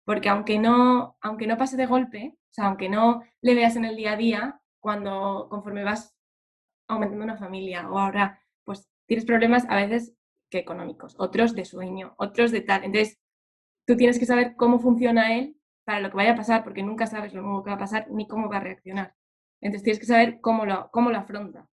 porque 0.09 0.31
aunque 0.31 0.59
no, 0.59 1.19
aunque 1.21 1.47
no 1.47 1.59
pase 1.59 1.77
de 1.77 1.85
golpe, 1.85 2.33
o 2.35 2.49
sea, 2.49 2.69
aunque 2.69 2.89
no 2.89 3.23
le 3.43 3.55
veas 3.55 3.77
en 3.77 3.85
el 3.85 3.95
día 3.95 4.13
a 4.13 4.17
día, 4.17 4.63
cuando 4.81 5.49
conforme 5.51 5.85
vas 5.85 6.17
aumentando 6.89 7.25
una 7.25 7.37
familia 7.37 7.91
o 7.91 7.99
ahora, 7.99 8.41
pues 8.65 8.89
tienes 9.07 9.27
problemas 9.27 9.67
a 9.69 9.77
veces 9.77 10.15
que 10.51 10.59
económicos, 10.59 11.15
otros 11.19 11.55
de 11.55 11.65
sueño, 11.65 12.15
otros 12.19 12.51
de 12.51 12.61
tal. 12.61 12.85
Entonces, 12.85 13.19
tú 13.87 13.97
tienes 13.97 14.19
que 14.19 14.27
saber 14.27 14.55
cómo 14.57 14.79
funciona 14.79 15.37
él 15.37 15.57
para 15.85 16.01
lo 16.01 16.11
que 16.11 16.17
vaya 16.17 16.33
a 16.33 16.37
pasar, 16.37 16.65
porque 16.65 16.83
nunca 16.83 17.07
sabes 17.07 17.33
lo 17.33 17.43
nuevo 17.43 17.63
que 17.63 17.71
va 17.71 17.77
a 17.77 17.81
pasar 17.81 18.11
ni 18.11 18.29
cómo 18.29 18.49
va 18.49 18.59
a 18.59 18.61
reaccionar. 18.61 19.15
Entonces 19.61 19.85
tienes 19.85 19.99
que 19.99 20.07
saber 20.07 20.41
cómo 20.41 20.67
lo, 20.67 20.91
cómo 20.91 21.11
lo 21.11 21.19
afronta. 21.19 21.67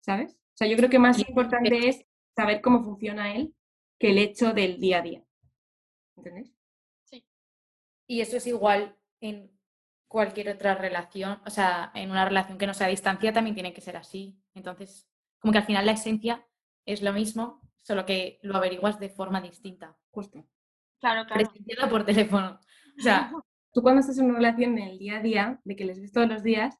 ¿Sabes? 0.00 0.34
O 0.34 0.56
sea, 0.56 0.68
yo 0.68 0.76
creo 0.76 0.88
que 0.88 0.98
más 0.98 1.18
importante 1.18 1.88
es 1.88 2.04
saber 2.36 2.60
cómo 2.60 2.82
funciona 2.82 3.34
él 3.34 3.54
que 3.98 4.10
el 4.10 4.18
hecho 4.18 4.52
del 4.52 4.78
día 4.78 4.98
a 4.98 5.02
día. 5.02 5.24
¿Entendés? 6.16 6.54
Sí. 7.04 7.26
Y 8.06 8.20
eso 8.20 8.36
es 8.36 8.46
igual 8.46 8.96
en 9.20 9.50
cualquier 10.08 10.50
otra 10.50 10.74
relación, 10.76 11.40
o 11.44 11.50
sea, 11.50 11.90
en 11.94 12.10
una 12.10 12.24
relación 12.24 12.56
que 12.56 12.66
no 12.66 12.74
sea 12.74 12.86
a 12.86 12.90
distancia 12.90 13.32
también 13.32 13.54
tiene 13.54 13.72
que 13.72 13.80
ser 13.80 13.96
así. 13.96 14.38
Entonces, 14.54 15.08
como 15.40 15.52
que 15.52 15.58
al 15.58 15.66
final 15.66 15.84
la 15.84 15.92
esencia 15.92 16.46
es 16.86 17.02
lo 17.02 17.12
mismo, 17.12 17.60
solo 17.82 18.06
que 18.06 18.38
lo 18.42 18.56
averiguas 18.56 18.98
de 19.00 19.10
forma 19.10 19.40
distinta. 19.40 19.96
Justo. 20.10 20.44
Claro, 21.00 21.26
claro. 21.26 21.44
Presenciado 21.50 21.90
por 21.90 22.04
teléfono. 22.06 22.60
O 22.98 23.02
sea, 23.02 23.30
Tú 23.72 23.82
cuando 23.82 24.00
estás 24.00 24.16
en 24.16 24.24
una 24.30 24.36
relación 24.36 24.78
en 24.78 24.88
el 24.88 24.98
día 24.98 25.18
a 25.18 25.22
día, 25.22 25.60
de 25.64 25.76
que 25.76 25.84
les 25.84 26.00
ves 26.00 26.10
todos 26.10 26.26
los 26.28 26.42
días, 26.42 26.78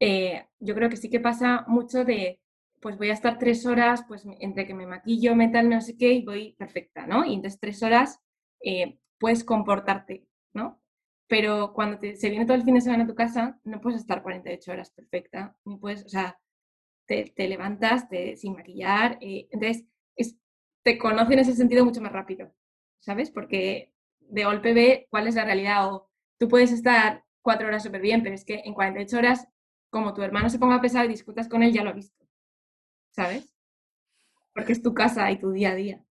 eh, 0.00 0.46
yo 0.60 0.74
creo 0.74 0.88
que 0.90 0.96
sí 0.96 1.10
que 1.10 1.20
pasa 1.20 1.64
mucho 1.68 2.04
de, 2.04 2.40
pues 2.80 2.96
voy 2.96 3.10
a 3.10 3.14
estar 3.14 3.38
tres 3.38 3.66
horas, 3.66 4.04
pues 4.06 4.24
entre 4.40 4.66
que 4.66 4.74
me 4.74 4.86
maquillo, 4.86 5.34
me 5.34 5.48
tal, 5.48 5.68
no 5.68 5.80
sé 5.80 5.96
qué, 5.96 6.12
y 6.12 6.24
voy 6.24 6.54
perfecta, 6.54 7.06
¿no? 7.06 7.24
Y 7.24 7.34
entonces 7.34 7.60
tres 7.60 7.82
horas 7.82 8.20
eh, 8.62 8.98
puedes 9.18 9.44
comportarte, 9.44 10.26
¿no? 10.52 10.80
Pero 11.26 11.72
cuando 11.74 11.98
te- 11.98 12.16
se 12.16 12.30
viene 12.30 12.46
todo 12.46 12.56
el 12.56 12.62
fin 12.64 12.74
de 12.74 12.80
semana 12.80 13.04
a 13.04 13.06
tu 13.06 13.14
casa, 13.14 13.60
no 13.64 13.80
puedes 13.80 14.00
estar 14.00 14.22
48 14.22 14.72
horas 14.72 14.90
perfecta, 14.90 15.56
ni 15.64 15.76
puedes, 15.78 16.04
o 16.04 16.08
sea, 16.08 16.38
te, 17.08 17.48
levantas 17.48 18.06
sin 18.36 18.52
maquillar, 18.52 19.18
eh, 19.20 19.48
entonces 19.50 19.84
es, 20.14 20.36
te 20.84 20.98
conoce 20.98 21.32
en 21.32 21.38
ese 21.40 21.54
sentido 21.54 21.84
mucho 21.84 22.02
más 22.02 22.12
rápido, 22.12 22.54
¿sabes? 23.00 23.30
Porque 23.30 23.92
de 24.20 24.44
golpe 24.44 24.74
ve 24.74 25.06
cuál 25.10 25.26
es 25.26 25.34
la 25.34 25.44
realidad 25.44 25.92
o 25.92 26.10
tú 26.38 26.48
puedes 26.48 26.70
estar 26.70 27.24
cuatro 27.40 27.66
horas 27.66 27.82
súper 27.82 28.02
bien, 28.02 28.22
pero 28.22 28.34
es 28.34 28.44
que 28.44 28.60
en 28.64 28.74
48 28.74 29.16
horas, 29.16 29.48
como 29.90 30.12
tu 30.12 30.22
hermano 30.22 30.50
se 30.50 30.58
ponga 30.58 30.82
pesado 30.82 31.06
y 31.06 31.08
discutas 31.08 31.48
con 31.48 31.62
él, 31.62 31.72
ya 31.72 31.82
lo 31.82 31.90
ha 31.90 31.94
visto, 31.94 32.26
¿sabes? 33.10 33.56
Porque 34.52 34.72
es 34.72 34.82
tu 34.82 34.92
casa 34.92 35.30
y 35.30 35.38
tu 35.38 35.50
día 35.50 35.70
a 35.70 35.74
día. 35.74 36.04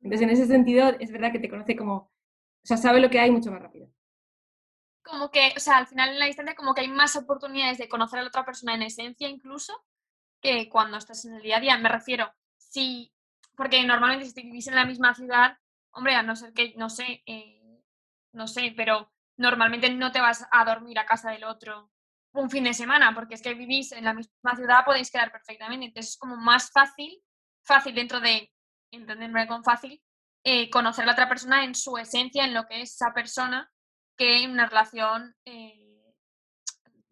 Entonces, 0.00 0.22
en 0.22 0.30
ese 0.30 0.46
sentido, 0.46 0.88
es 0.98 1.12
verdad 1.12 1.30
que 1.30 1.38
te 1.38 1.48
conoce 1.48 1.76
como, 1.76 1.94
o 1.94 2.10
sea, 2.64 2.76
sabe 2.76 3.00
lo 3.00 3.10
que 3.10 3.20
hay 3.20 3.30
mucho 3.30 3.52
más 3.52 3.62
rápido. 3.62 3.88
Como 5.04 5.30
que, 5.30 5.52
o 5.56 5.60
sea, 5.60 5.78
al 5.78 5.86
final 5.86 6.10
en 6.10 6.18
la 6.18 6.26
distancia 6.26 6.56
como 6.56 6.74
que 6.74 6.80
hay 6.80 6.88
más 6.88 7.14
oportunidades 7.14 7.78
de 7.78 7.88
conocer 7.88 8.18
a 8.18 8.22
la 8.22 8.28
otra 8.28 8.44
persona 8.44 8.74
en 8.74 8.82
esencia 8.82 9.28
incluso 9.28 9.72
que 10.42 10.68
cuando 10.68 10.98
estás 10.98 11.24
en 11.24 11.34
el 11.34 11.42
día 11.42 11.58
a 11.58 11.60
día. 11.60 11.78
Me 11.78 11.88
refiero, 11.88 12.32
si, 12.58 13.12
porque 13.56 13.84
normalmente 13.84 14.26
si 14.30 14.42
vivís 14.42 14.68
en 14.68 14.74
la 14.76 14.84
misma 14.86 15.14
ciudad, 15.14 15.56
hombre, 15.92 16.14
a 16.16 16.22
no 16.22 16.36
ser 16.36 16.52
que, 16.52 16.74
no 16.76 16.90
sé, 16.90 17.22
eh, 17.26 17.80
no 18.32 18.46
sé, 18.46 18.74
pero 18.76 19.12
normalmente 19.36 19.90
no 19.90 20.12
te 20.12 20.20
vas 20.20 20.46
a 20.50 20.64
dormir 20.64 20.98
a 20.98 21.06
casa 21.06 21.30
del 21.30 21.44
otro 21.44 21.90
un 22.34 22.50
fin 22.50 22.64
de 22.64 22.74
semana, 22.74 23.14
porque 23.14 23.34
es 23.34 23.42
que 23.42 23.54
vivís 23.54 23.92
en 23.92 24.04
la 24.04 24.14
misma 24.14 24.56
ciudad, 24.56 24.84
podéis 24.84 25.10
quedar 25.10 25.30
perfectamente. 25.30 25.86
Entonces 25.86 26.12
es 26.12 26.18
como 26.18 26.36
más 26.36 26.70
fácil, 26.72 27.22
fácil 27.62 27.94
dentro 27.94 28.20
de, 28.20 28.50
entenderme 28.90 29.46
con 29.46 29.62
fácil, 29.64 30.02
eh, 30.44 30.70
conocer 30.70 31.04
a 31.04 31.06
la 31.06 31.12
otra 31.12 31.28
persona 31.28 31.64
en 31.64 31.74
su 31.74 31.96
esencia, 31.98 32.44
en 32.44 32.54
lo 32.54 32.66
que 32.66 32.80
es 32.82 32.94
esa 32.94 33.12
persona, 33.12 33.70
que 34.16 34.42
en 34.44 34.50
una 34.52 34.66
relación 34.66 35.34
eh, 35.44 36.14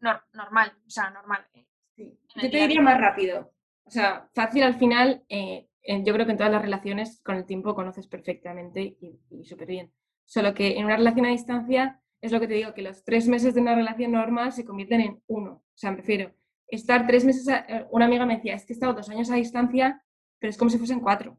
nor- 0.00 0.24
normal, 0.32 0.72
o 0.86 0.90
sea, 0.90 1.10
normal. 1.10 1.46
eh. 1.54 1.66
Sí. 1.96 2.18
Yo 2.36 2.50
te 2.50 2.58
diría 2.58 2.80
más 2.80 3.00
rápido. 3.00 3.52
O 3.84 3.90
sea, 3.90 4.28
fácil 4.34 4.62
al 4.62 4.76
final, 4.78 5.24
eh, 5.28 5.68
yo 6.04 6.12
creo 6.14 6.26
que 6.26 6.32
en 6.32 6.38
todas 6.38 6.52
las 6.52 6.62
relaciones 6.62 7.20
con 7.24 7.36
el 7.36 7.46
tiempo 7.46 7.74
conoces 7.74 8.06
perfectamente 8.06 8.96
y, 9.00 9.18
y 9.30 9.44
súper 9.44 9.68
bien. 9.68 9.92
Solo 10.24 10.54
que 10.54 10.76
en 10.78 10.84
una 10.84 10.96
relación 10.96 11.26
a 11.26 11.30
distancia 11.30 12.00
es 12.20 12.32
lo 12.32 12.40
que 12.40 12.46
te 12.48 12.54
digo, 12.54 12.74
que 12.74 12.82
los 12.82 13.02
tres 13.04 13.26
meses 13.28 13.54
de 13.54 13.60
una 13.62 13.74
relación 13.74 14.12
normal 14.12 14.52
se 14.52 14.64
convierten 14.64 15.00
en 15.00 15.22
uno. 15.26 15.52
O 15.52 15.64
sea, 15.74 15.90
me 15.90 15.96
refiero, 15.98 16.32
estar 16.68 17.06
tres 17.06 17.24
meses, 17.24 17.48
a- 17.48 17.64
eh, 17.68 17.86
una 17.90 18.04
amiga 18.04 18.26
me 18.26 18.36
decía, 18.36 18.54
es 18.54 18.64
que 18.64 18.72
he 18.72 18.74
estado 18.74 18.92
dos 18.94 19.08
años 19.08 19.30
a 19.30 19.34
distancia, 19.36 20.04
pero 20.38 20.50
es 20.50 20.58
como 20.58 20.70
si 20.70 20.78
fuesen 20.78 21.00
cuatro, 21.00 21.38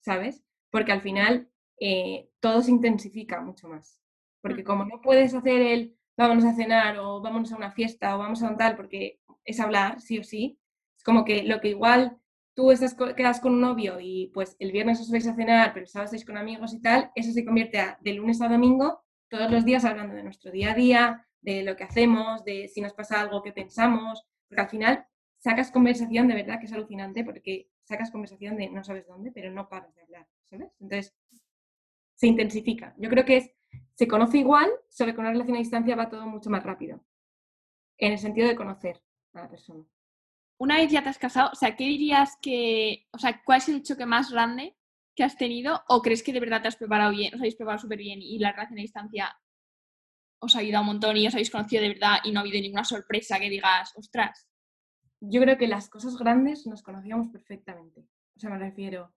¿sabes? 0.00 0.42
Porque 0.70 0.92
al 0.92 1.00
final 1.00 1.48
eh, 1.80 2.28
todo 2.40 2.62
se 2.62 2.70
intensifica 2.70 3.40
mucho 3.40 3.68
más. 3.68 4.00
Porque 4.40 4.64
como 4.64 4.84
no 4.84 5.00
puedes 5.00 5.34
hacer 5.34 5.60
el 5.62 5.96
vámonos 6.16 6.44
a 6.44 6.54
cenar 6.54 6.98
o 6.98 7.20
vámonos 7.20 7.52
a 7.52 7.56
una 7.56 7.72
fiesta 7.72 8.14
o 8.16 8.18
vamos 8.18 8.42
a 8.42 8.48
un 8.50 8.56
tal, 8.56 8.76
porque 8.76 9.20
es 9.46 9.60
hablar, 9.60 10.00
sí 10.00 10.18
o 10.18 10.24
sí, 10.24 10.58
es 10.96 11.04
como 11.04 11.24
que 11.24 11.44
lo 11.44 11.60
que 11.60 11.68
igual 11.68 12.18
tú 12.54 12.70
estás, 12.70 12.96
quedas 13.16 13.40
con 13.40 13.52
un 13.52 13.60
novio 13.60 13.98
y 14.00 14.30
pues 14.34 14.56
el 14.58 14.72
viernes 14.72 15.00
os 15.00 15.10
vais 15.10 15.26
a 15.26 15.34
cenar, 15.34 15.72
pero 15.72 15.84
el 15.84 15.88
sábado 15.88 16.06
estáis 16.06 16.24
con 16.24 16.36
amigos 16.36 16.72
y 16.72 16.80
tal, 16.80 17.12
eso 17.14 17.30
se 17.32 17.44
convierte 17.44 17.78
a, 17.78 17.98
de 18.00 18.14
lunes 18.14 18.40
a 18.40 18.48
domingo, 18.48 19.04
todos 19.28 19.50
los 19.50 19.64
días 19.64 19.84
hablando 19.84 20.14
de 20.14 20.22
nuestro 20.22 20.50
día 20.50 20.72
a 20.72 20.74
día, 20.74 21.26
de 21.42 21.62
lo 21.62 21.76
que 21.76 21.84
hacemos, 21.84 22.44
de 22.44 22.68
si 22.68 22.80
nos 22.80 22.94
pasa 22.94 23.20
algo 23.20 23.42
que 23.42 23.52
pensamos, 23.52 24.26
porque 24.48 24.62
al 24.62 24.68
final 24.68 25.06
sacas 25.38 25.70
conversación 25.70 26.28
de 26.28 26.34
verdad 26.34 26.58
que 26.58 26.66
es 26.66 26.72
alucinante 26.72 27.24
porque 27.24 27.68
sacas 27.84 28.10
conversación 28.10 28.56
de 28.56 28.68
no 28.70 28.82
sabes 28.82 29.06
dónde, 29.06 29.30
pero 29.32 29.50
no 29.50 29.68
paras 29.68 29.94
de 29.94 30.02
hablar, 30.02 30.26
¿sabes? 30.44 30.72
Entonces 30.80 31.14
se 32.14 32.26
intensifica. 32.26 32.94
Yo 32.96 33.10
creo 33.10 33.24
que 33.24 33.54
se 33.94 34.08
conoce 34.08 34.38
igual, 34.38 34.70
solo 34.88 35.12
que 35.12 35.16
con 35.16 35.24
una 35.24 35.32
relación 35.32 35.56
a 35.56 35.60
distancia 35.60 35.94
va 35.94 36.08
todo 36.08 36.26
mucho 36.26 36.50
más 36.50 36.64
rápido, 36.64 37.04
en 37.98 38.12
el 38.12 38.18
sentido 38.18 38.48
de 38.48 38.56
conocer 38.56 39.02
a 39.38 39.42
la 39.42 39.50
persona. 39.50 39.84
Una 40.58 40.76
vez 40.76 40.90
ya 40.90 41.02
te 41.02 41.10
has 41.10 41.18
casado, 41.18 41.50
o 41.52 41.54
sea, 41.54 41.76
¿qué 41.76 41.84
dirías 41.84 42.38
que, 42.40 43.06
o 43.12 43.18
sea, 43.18 43.42
cuál 43.44 43.58
es 43.58 43.68
el 43.68 43.82
choque 43.82 44.06
más 44.06 44.30
grande 44.30 44.76
que 45.14 45.24
has 45.24 45.36
tenido? 45.36 45.82
¿O 45.88 46.00
crees 46.00 46.22
que 46.22 46.32
de 46.32 46.40
verdad 46.40 46.62
te 46.62 46.68
has 46.68 46.76
preparado 46.76 47.12
bien, 47.12 47.34
os 47.34 47.40
habéis 47.40 47.56
preparado 47.56 47.82
súper 47.82 47.98
bien 47.98 48.22
y 48.22 48.38
la 48.38 48.52
relación 48.52 48.78
a 48.78 48.82
distancia 48.82 49.36
os 50.38 50.54
ha 50.54 50.60
ayudado 50.60 50.82
un 50.82 50.88
montón 50.88 51.16
y 51.16 51.26
os 51.26 51.34
habéis 51.34 51.50
conocido 51.50 51.82
de 51.82 51.88
verdad 51.88 52.18
y 52.24 52.32
no 52.32 52.40
ha 52.40 52.42
habido 52.42 52.60
ninguna 52.60 52.84
sorpresa 52.84 53.38
que 53.38 53.50
digas, 53.50 53.92
ostras? 53.96 54.48
Yo 55.20 55.40
creo 55.40 55.58
que 55.58 55.66
las 55.66 55.88
cosas 55.88 56.16
grandes 56.16 56.66
nos 56.66 56.82
conocíamos 56.82 57.28
perfectamente. 57.28 58.06
O 58.36 58.40
sea, 58.40 58.50
me 58.50 58.58
refiero, 58.58 59.14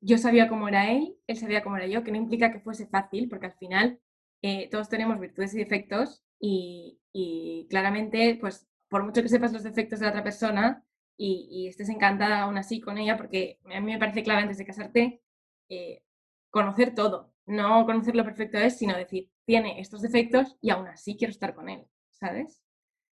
yo 0.00 0.18
sabía 0.18 0.48
cómo 0.48 0.68
era 0.68 0.90
él, 0.90 1.16
él 1.26 1.36
sabía 1.36 1.62
cómo 1.62 1.76
era 1.76 1.86
yo, 1.86 2.02
que 2.02 2.12
no 2.12 2.18
implica 2.18 2.50
que 2.50 2.60
fuese 2.60 2.86
fácil, 2.86 3.28
porque 3.28 3.46
al 3.46 3.54
final 3.54 4.00
eh, 4.42 4.68
todos 4.70 4.88
tenemos 4.88 5.20
virtudes 5.20 5.54
y 5.54 5.58
defectos 5.58 6.22
y, 6.40 6.98
y 7.12 7.66
claramente, 7.68 8.36
pues 8.40 8.66
por 8.88 9.04
mucho 9.04 9.22
que 9.22 9.28
sepas 9.28 9.52
los 9.52 9.62
defectos 9.62 9.98
de 9.98 10.06
la 10.06 10.10
otra 10.10 10.24
persona 10.24 10.84
y, 11.16 11.68
estés 11.68 11.88
encantada 11.88 12.42
aún 12.42 12.58
así 12.58 12.80
con 12.80 12.98
ella, 12.98 13.16
porque 13.16 13.60
a 13.64 13.80
mí 13.80 13.92
me 13.92 13.98
parece 13.98 14.22
clave 14.22 14.42
antes 14.42 14.58
de 14.58 14.66
casarte 14.66 15.22
eh, 15.68 16.02
conocer 16.50 16.94
todo, 16.94 17.32
no 17.46 17.84
conocer 17.86 18.14
lo 18.14 18.24
perfecto 18.24 18.58
es, 18.58 18.78
sino 18.78 18.96
decir, 18.96 19.30
tiene 19.44 19.80
estos 19.80 20.02
defectos 20.02 20.56
y 20.60 20.70
aún 20.70 20.88
así 20.88 21.16
quiero 21.16 21.30
estar 21.30 21.54
con 21.54 21.68
él, 21.68 21.86
¿sabes? 22.10 22.62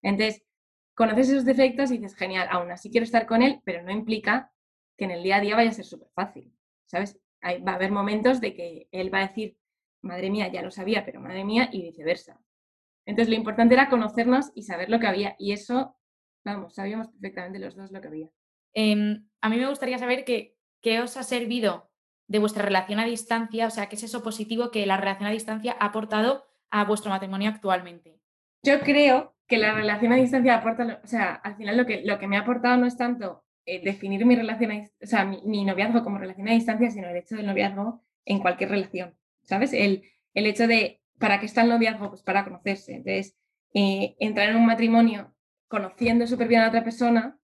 Entonces, 0.02 0.44
conoces 0.94 1.30
esos 1.30 1.46
defectos 1.46 1.92
y 1.92 1.98
dices, 1.98 2.16
genial, 2.16 2.48
aún 2.52 2.72
así 2.72 2.92
quiero 2.92 3.06
estar 3.06 3.26
con 3.26 3.42
él, 3.42 3.62
pero 3.64 3.84
no 3.84 3.92
implica 3.92 4.52
que 4.98 5.06
en 5.06 5.12
el 5.12 5.24
día 5.24 5.38
a 5.38 5.42
día 5.42 5.56
vaya 5.56 5.70
a 5.70 5.74
ser 5.74 5.86
súper 5.86 6.10
fácil, 6.14 6.54
¿sabes? 6.86 7.20
Va 7.44 7.72
a 7.72 7.76
haber 7.76 7.92
momentos 7.92 8.42
de 8.42 8.54
que 8.54 8.88
él 8.92 9.14
va 9.14 9.20
a 9.20 9.28
decir, 9.28 9.58
madre 10.02 10.30
mía, 10.30 10.50
ya 10.50 10.62
lo 10.62 10.72
sabía, 10.72 11.06
pero 11.06 11.22
madre 11.22 11.46
mía, 11.46 11.70
y 11.72 11.82
viceversa. 11.84 12.42
Entonces, 13.10 13.30
lo 13.30 13.36
importante 13.36 13.74
era 13.74 13.90
conocernos 13.90 14.52
y 14.56 14.64
saber 14.64 14.90
lo 14.90 15.00
que 15.00 15.08
había, 15.08 15.36
y 15.40 15.52
eso, 15.52 15.96
vamos, 16.46 16.76
sabíamos 16.76 17.08
perfectamente 17.10 17.60
los 17.60 17.76
dos 17.76 17.92
lo 17.92 18.00
que 18.02 18.08
había. 18.08 18.30
Em, 18.74 19.28
a 19.42 19.50
mí 19.50 19.58
me 19.58 19.68
gustaría 19.68 19.98
saber 19.98 20.24
que- 20.26 20.56
qué 20.82 21.02
os 21.02 21.18
ha 21.18 21.24
servido 21.24 21.90
de 22.28 22.40
vuestra 22.40 22.64
relación 22.64 23.00
a 23.00 23.06
distancia, 23.06 23.66
o 23.66 23.70
sea, 23.72 23.88
qué 23.90 23.96
es 23.96 24.04
eso 24.04 24.22
positivo 24.24 24.70
que 24.70 24.86
la 24.86 24.98
relación 24.98 25.28
a 25.28 25.32
distancia 25.32 25.76
ha 25.80 25.88
aportado 25.88 26.46
a 26.70 26.86
vuestro 26.86 27.10
matrimonio 27.10 27.50
actualmente. 27.50 28.20
Yo 28.64 28.80
creo 28.82 29.36
que 29.48 29.58
la 29.58 29.74
relación 29.74 30.14
a 30.14 30.18
distancia 30.18 30.56
aporta, 30.56 31.02
o 31.04 31.08
sea, 31.08 31.34
al 31.34 31.56
final 31.56 31.78
lo 31.78 31.86
que, 31.88 32.04
lo 32.06 32.20
que 32.20 32.28
me 32.28 32.38
ha 32.38 32.42
aportado 32.42 32.78
no 32.78 32.86
es 32.86 32.96
tanto 32.96 33.44
eh, 33.66 33.82
definir 33.84 34.24
mi 34.26 34.36
relación, 34.36 34.72
a, 34.72 34.76
o 35.02 35.06
sea, 35.08 35.26
mi, 35.26 35.42
mi 35.46 35.66
noviazgo 35.66 36.04
como 36.04 36.20
relación 36.20 36.48
a 36.48 36.54
distancia, 36.54 36.92
sino 36.92 37.10
el 37.10 37.18
hecho 37.18 37.36
del 37.36 37.48
noviazgo 37.48 38.04
en 38.26 38.40
cualquier 38.40 38.70
relación, 38.70 39.18
¿sabes? 39.44 39.74
El, 39.74 40.04
el 40.36 40.46
hecho 40.46 40.68
de, 40.68 40.99
¿para 41.20 41.40
qué 41.40 41.46
está 41.46 41.62
el 41.62 41.70
noviazgo? 41.70 42.10
Pues 42.10 42.24
para 42.24 42.44
conocerse. 42.44 42.94
Entonces, 42.96 43.36
eh, 43.74 44.16
entrar 44.20 44.50
en 44.50 44.56
un 44.58 44.66
matrimonio 44.66 45.34
conociendo 45.68 46.26
súper 46.28 46.48
bien 46.48 46.62
a 46.62 46.70
otra 46.70 46.84
persona, 46.84 47.40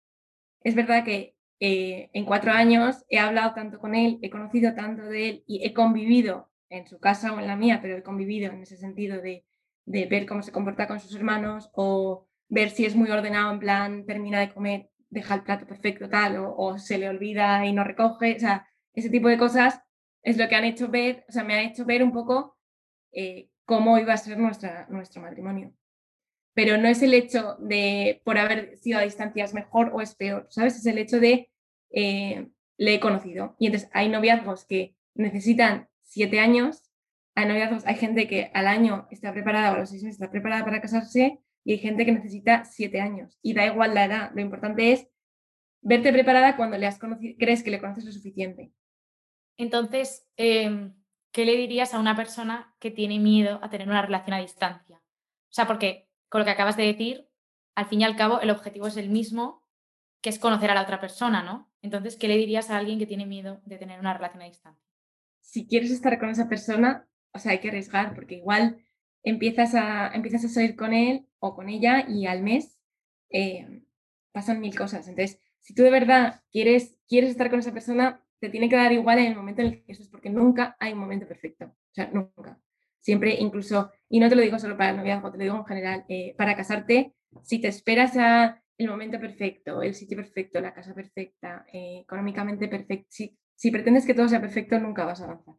es 0.61 0.75
verdad 0.75 1.03
que 1.03 1.35
eh, 1.59 2.09
en 2.13 2.25
cuatro 2.25 2.51
años 2.51 3.05
he 3.09 3.19
hablado 3.19 3.53
tanto 3.53 3.79
con 3.79 3.95
él, 3.95 4.19
he 4.21 4.29
conocido 4.29 4.73
tanto 4.73 5.03
de 5.03 5.29
él 5.29 5.43
y 5.47 5.65
he 5.65 5.73
convivido 5.73 6.49
en 6.69 6.87
su 6.87 6.99
casa 6.99 7.31
o 7.33 7.39
en 7.39 7.47
la 7.47 7.55
mía, 7.55 7.79
pero 7.81 7.97
he 7.97 8.03
convivido 8.03 8.51
en 8.51 8.63
ese 8.63 8.77
sentido 8.77 9.21
de, 9.21 9.45
de 9.85 10.05
ver 10.07 10.25
cómo 10.25 10.41
se 10.41 10.51
comporta 10.51 10.87
con 10.87 10.99
sus 10.99 11.15
hermanos 11.15 11.69
o 11.73 12.27
ver 12.49 12.71
si 12.71 12.85
es 12.85 12.95
muy 12.95 13.09
ordenado, 13.11 13.51
en 13.53 13.59
plan, 13.59 14.05
termina 14.05 14.39
de 14.39 14.51
comer, 14.51 14.89
deja 15.09 15.35
el 15.35 15.43
plato 15.43 15.67
perfecto 15.67 16.09
tal, 16.09 16.37
o, 16.37 16.55
o 16.55 16.77
se 16.77 16.97
le 16.97 17.09
olvida 17.09 17.65
y 17.65 17.73
no 17.73 17.83
recoge, 17.83 18.35
o 18.35 18.39
sea, 18.39 18.67
ese 18.93 19.09
tipo 19.09 19.27
de 19.27 19.37
cosas 19.37 19.81
es 20.23 20.37
lo 20.37 20.47
que 20.49 20.55
han 20.55 20.65
hecho 20.65 20.89
ver, 20.89 21.25
o 21.29 21.31
sea, 21.31 21.43
me 21.43 21.53
ha 21.53 21.63
hecho 21.63 21.85
ver 21.85 22.03
un 22.03 22.11
poco 22.11 22.57
eh, 23.11 23.49
cómo 23.65 23.97
iba 23.97 24.13
a 24.13 24.17
ser 24.17 24.37
nuestro 24.37 25.21
matrimonio. 25.21 25.73
Pero 26.53 26.77
no 26.77 26.87
es 26.87 27.01
el 27.01 27.13
hecho 27.13 27.57
de 27.59 28.21
por 28.23 28.37
haber 28.37 28.77
sido 28.77 28.99
a 28.99 29.03
distancia 29.03 29.43
es 29.43 29.53
mejor 29.53 29.91
o 29.93 30.01
es 30.01 30.15
peor, 30.15 30.47
¿sabes? 30.49 30.77
Es 30.77 30.85
el 30.85 30.97
hecho 30.97 31.19
de 31.19 31.49
eh, 31.91 32.47
le 32.77 32.93
he 32.93 32.99
conocido. 32.99 33.55
Y 33.59 33.67
entonces 33.67 33.89
hay 33.93 34.09
noviazgos 34.09 34.65
que 34.65 34.95
necesitan 35.15 35.89
siete 36.01 36.39
años, 36.39 36.91
hay 37.35 37.47
noviazgos, 37.47 37.85
hay 37.85 37.95
gente 37.95 38.27
que 38.27 38.51
al 38.53 38.67
año 38.67 39.07
está 39.11 39.33
preparada 39.33 39.71
o 39.71 39.75
a 39.75 39.79
los 39.79 39.89
seis 39.89 40.03
meses 40.03 40.21
está 40.21 40.31
preparada 40.31 40.63
para 40.63 40.81
casarse, 40.81 41.39
y 41.65 41.73
hay 41.73 41.79
gente 41.79 42.05
que 42.05 42.11
necesita 42.11 42.63
siete 42.63 43.01
años. 43.01 43.37
Y 43.41 43.53
da 43.53 43.65
igual 43.65 43.95
la 43.95 44.05
edad, 44.05 44.31
lo 44.33 44.41
importante 44.41 44.91
es 44.91 45.07
verte 45.81 46.13
preparada 46.13 46.55
cuando 46.55 46.77
le 46.77 46.85
has 46.85 46.99
conocido, 46.99 47.35
crees 47.37 47.63
que 47.63 47.71
le 47.71 47.79
conoces 47.79 48.05
lo 48.05 48.11
suficiente. 48.11 48.71
Entonces, 49.57 50.27
em, 50.37 50.93
¿qué 51.35 51.43
le 51.43 51.57
dirías 51.57 51.93
a 51.93 51.99
una 51.99 52.15
persona 52.15 52.73
que 52.79 52.91
tiene 52.91 53.19
miedo 53.19 53.59
a 53.61 53.69
tener 53.69 53.89
una 53.89 54.01
relación 54.01 54.33
a 54.33 54.39
distancia? 54.39 55.01
O 55.49 55.53
sea, 55.53 55.67
porque 55.67 56.07
con 56.29 56.39
lo 56.39 56.45
que 56.45 56.51
acabas 56.51 56.77
de 56.77 56.85
decir, 56.85 57.27
al 57.75 57.87
fin 57.87 57.99
y 57.99 58.03
al 58.05 58.15
cabo, 58.15 58.39
el 58.39 58.51
objetivo 58.51 58.87
es 58.87 58.95
el 58.95 59.09
mismo, 59.09 59.61
que 60.21 60.29
es 60.29 60.39
conocer 60.39 60.71
a 60.71 60.75
la 60.75 60.83
otra 60.83 61.01
persona, 61.01 61.43
¿no? 61.43 61.69
Entonces, 61.81 62.15
¿qué 62.15 62.29
le 62.29 62.37
dirías 62.37 62.69
a 62.69 62.77
alguien 62.77 62.99
que 62.99 63.05
tiene 63.05 63.25
miedo 63.25 63.59
de 63.65 63.77
tener 63.77 63.99
una 63.99 64.13
relación 64.13 64.43
a 64.43 64.45
distancia? 64.45 64.89
Si 65.41 65.67
quieres 65.67 65.91
estar 65.91 66.17
con 66.19 66.29
esa 66.29 66.47
persona, 66.47 67.05
o 67.33 67.39
sea, 67.39 67.51
hay 67.51 67.59
que 67.59 67.67
arriesgar, 67.67 68.15
porque 68.15 68.35
igual 68.35 68.77
empiezas 69.21 69.75
a, 69.75 70.07
empiezas 70.15 70.45
a 70.45 70.47
salir 70.47 70.77
con 70.77 70.93
él 70.93 71.27
o 71.39 71.53
con 71.53 71.67
ella 71.67 72.05
y 72.07 72.27
al 72.27 72.43
mes 72.43 72.79
eh, 73.29 73.83
pasan 74.31 74.61
mil 74.61 74.73
cosas. 74.73 75.05
Entonces, 75.09 75.41
si 75.59 75.73
tú 75.73 75.83
de 75.83 75.91
verdad 75.91 76.43
quieres, 76.49 76.97
quieres 77.09 77.31
estar 77.31 77.49
con 77.49 77.59
esa 77.59 77.73
persona, 77.73 78.24
te 78.39 78.49
tiene 78.49 78.69
que 78.69 78.75
dar 78.75 78.91
igual 78.91 79.19
en 79.19 79.27
el 79.27 79.35
momento 79.35 79.61
en 79.61 79.67
el 79.67 79.83
que 79.83 79.91
eso 79.91 80.03
es, 80.03 80.09
porque 80.09 80.29
nunca 80.29 80.75
hay 80.79 80.93
un 80.93 80.99
momento 80.99 81.27
perfecto. 81.27 81.65
O 81.65 81.93
sea, 81.93 82.09
nunca. 82.11 82.59
Siempre, 82.99 83.35
incluso, 83.39 83.91
y 84.09 84.19
no 84.19 84.29
te 84.29 84.35
lo 84.35 84.41
digo 84.41 84.57
solo 84.59 84.77
para 84.77 84.91
el 84.91 84.97
noviazgo, 84.97 85.31
te 85.31 85.37
lo 85.37 85.43
digo 85.43 85.57
en 85.57 85.65
general, 85.65 86.05
eh, 86.09 86.33
para 86.37 86.55
casarte, 86.55 87.13
si 87.43 87.59
te 87.59 87.67
esperas 87.67 88.17
a 88.17 88.61
el 88.77 88.89
momento 88.89 89.19
perfecto, 89.19 89.81
el 89.81 89.93
sitio 89.95 90.17
perfecto, 90.17 90.59
la 90.59 90.73
casa 90.73 90.93
perfecta, 90.93 91.65
eh, 91.71 91.99
económicamente 92.01 92.67
perfecto, 92.67 93.07
si, 93.09 93.37
si 93.55 93.71
pretendes 93.71 94.05
que 94.05 94.13
todo 94.13 94.27
sea 94.27 94.41
perfecto, 94.41 94.79
nunca 94.79 95.05
vas 95.05 95.21
a 95.21 95.25
avanzar. 95.25 95.55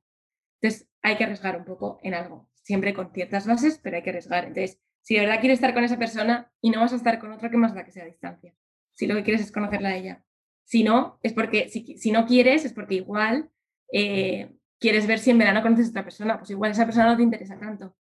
Entonces, 0.61 0.89
hay 1.03 1.17
que 1.17 1.25
arriesgar 1.25 1.57
un 1.57 1.65
poco 1.65 1.99
en 2.03 2.15
algo, 2.15 2.51
siempre 2.55 2.95
con 2.95 3.13
ciertas 3.13 3.47
bases, 3.47 3.79
pero 3.83 3.97
hay 3.97 4.03
que 4.03 4.11
arriesgar. 4.11 4.45
Entonces, 4.45 4.81
si 5.03 5.15
de 5.15 5.21
verdad 5.21 5.41
quieres 5.41 5.59
estar 5.59 5.73
con 5.73 5.85
esa 5.85 5.99
persona 5.99 6.53
y 6.61 6.71
no 6.71 6.81
vas 6.81 6.93
a 6.93 6.97
estar 6.97 7.19
con 7.19 7.33
otra, 7.33 7.51
que 7.51 7.57
más 7.57 7.75
da 7.75 7.85
que 7.85 7.93
sea 7.93 8.03
a 8.03 8.07
distancia? 8.07 8.55
si 8.97 9.07
lo 9.07 9.15
que 9.15 9.23
quieres 9.23 9.43
es 9.43 9.53
conocerla 9.53 9.91
a 9.91 9.97
ella. 9.97 10.25
Si 10.67 10.83
no, 10.83 11.21
es 11.23 11.33
porque, 11.33 11.69
si, 11.69 12.11
no 12.11 12.27
quieres, 12.27 12.65
es 12.65 12.73
porque 12.73 12.97
igual 12.97 13.51
eh, 13.93 14.53
quieres 14.81 15.07
ver 15.07 15.21
si 15.21 15.31
en 15.31 15.39
verano 15.39 15.63
conoces 15.63 15.87
a 15.87 15.91
otra 15.91 16.03
persona, 16.03 16.39
pues 16.39 16.51
igual 16.51 16.73
esa 16.73 16.85
persona 16.85 17.07
no 17.07 17.17
te 17.17 17.23
interesa 17.23 17.57
tanto. 17.57 17.97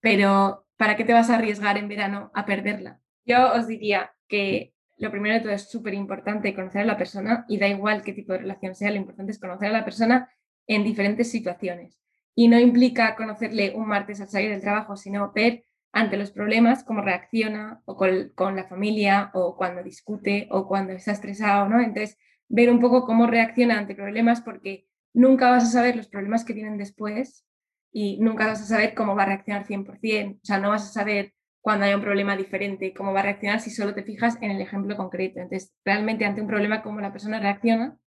Pero, 0.00 0.64
¿para 0.76 0.96
qué 0.96 1.02
te 1.04 1.12
vas 1.12 1.28
a 1.28 1.34
arriesgar 1.34 1.76
en 1.78 1.88
verano 1.88 2.30
a 2.34 2.46
perderla? 2.46 3.00
Yo 3.24 3.52
os 3.52 3.66
diría 3.66 4.14
que 4.28 4.74
lo 4.98 5.10
primero 5.10 5.34
de 5.34 5.40
todo 5.40 5.52
es 5.52 5.68
súper 5.68 5.94
importante 5.94 6.54
conocer 6.54 6.82
a 6.82 6.84
la 6.84 6.96
persona 6.96 7.44
y 7.48 7.58
da 7.58 7.66
igual 7.66 8.04
qué 8.04 8.12
tipo 8.12 8.32
de 8.32 8.38
relación 8.38 8.76
sea, 8.76 8.92
lo 8.92 8.98
importante 8.98 9.32
es 9.32 9.40
conocer 9.40 9.68
a 9.68 9.72
la 9.72 9.84
persona 9.84 10.30
en 10.68 10.84
diferentes 10.84 11.32
situaciones. 11.32 11.98
Y 12.36 12.46
no 12.46 12.60
implica 12.60 13.16
conocerle 13.16 13.74
un 13.74 13.88
martes 13.88 14.20
al 14.20 14.28
salir 14.28 14.50
del 14.50 14.60
trabajo, 14.60 14.96
sino 14.96 15.32
ver 15.32 15.64
ante 15.92 16.16
los 16.16 16.30
problemas, 16.30 16.84
cómo 16.84 17.02
reacciona, 17.02 17.82
o 17.84 17.96
con, 17.96 18.56
la 18.56 18.64
familia, 18.64 19.30
o 19.34 19.56
cuando 19.56 19.82
discute, 19.82 20.48
o 20.50 20.66
cuando 20.66 20.94
está 20.94 21.12
estresado, 21.12 21.68
¿no? 21.68 21.80
Entonces, 21.80 22.18
ver 22.48 22.70
un 22.70 22.80
poco 22.80 23.04
cómo 23.04 23.26
reacciona 23.26 23.78
ante 23.78 23.94
problemas, 23.94 24.40
porque 24.40 24.88
nunca 25.12 25.50
vas 25.50 25.64
a 25.64 25.70
saber 25.70 25.96
los 25.96 26.08
problemas 26.08 26.44
que 26.44 26.54
vienen 26.54 26.78
después 26.78 27.46
y 27.92 28.18
nunca 28.20 28.46
vas 28.46 28.62
a 28.62 28.64
saber 28.64 28.94
cómo 28.94 29.14
va 29.14 29.24
a 29.24 29.26
reaccionar 29.26 29.66
100%. 29.66 30.36
O 30.42 30.44
sea, 30.44 30.58
no 30.58 30.70
vas 30.70 30.88
a 30.88 30.92
saber 30.92 31.34
cuando 31.60 31.84
haya 31.84 31.96
un 31.96 32.02
problema 32.02 32.36
diferente, 32.36 32.94
cómo 32.94 33.12
va 33.12 33.20
a 33.20 33.24
reaccionar 33.24 33.60
si 33.60 33.70
solo 33.70 33.94
te 33.94 34.02
fijas 34.02 34.38
en 34.40 34.50
el 34.50 34.62
ejemplo 34.62 34.96
concreto. 34.96 35.40
Entonces, 35.40 35.74
realmente 35.84 36.24
ante 36.24 36.40
un 36.40 36.48
problema, 36.48 36.82
cómo 36.82 37.00
la 37.00 37.12
persona 37.12 37.38
reacciona. 37.38 37.98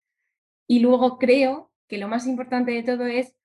Y 0.67 0.79
luego 0.79 1.19
creo 1.19 1.71
que 1.87 1.99
lo 1.99 2.07
más 2.07 2.25
importante 2.25 2.71
de 2.71 2.81
todo 2.81 3.05
es 3.05 3.35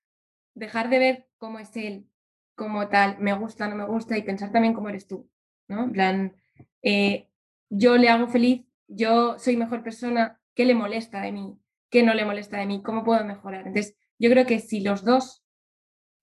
dejar 0.55 0.89
de 0.89 0.99
ver 0.99 1.27
cómo 1.37 1.59
es 1.59 1.75
él 1.77 2.10
como 2.55 2.87
tal, 2.89 3.17
me 3.19 3.33
gusta, 3.33 3.67
no 3.67 3.75
me 3.75 3.85
gusta, 3.85 4.17
y 4.17 4.23
pensar 4.23 4.51
también 4.51 4.73
cómo 4.73 4.89
eres 4.89 5.07
tú, 5.07 5.29
¿no? 5.67 5.83
En 5.83 5.91
plan, 5.91 6.35
eh, 6.81 7.29
yo 7.69 7.97
le 7.97 8.09
hago 8.09 8.27
feliz, 8.27 8.65
yo 8.87 9.39
soy 9.39 9.57
mejor 9.57 9.83
persona, 9.83 10.39
¿qué 10.53 10.65
le 10.65 10.75
molesta 10.75 11.21
de 11.21 11.31
mí? 11.31 11.57
¿Qué 11.89 12.03
no 12.03 12.13
le 12.13 12.25
molesta 12.25 12.57
de 12.57 12.65
mí? 12.65 12.81
¿Cómo 12.83 13.03
puedo 13.03 13.23
mejorar? 13.25 13.67
Entonces, 13.67 13.95
yo 14.19 14.29
creo 14.29 14.45
que 14.45 14.59
si 14.59 14.81
los 14.81 15.03
dos 15.03 15.43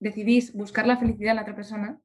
decidís 0.01 0.53
buscar 0.55 0.87
la 0.87 0.97
felicidad 0.97 1.31
en 1.31 1.37
la 1.37 1.43
otra 1.43 1.57
persona, 1.57 2.01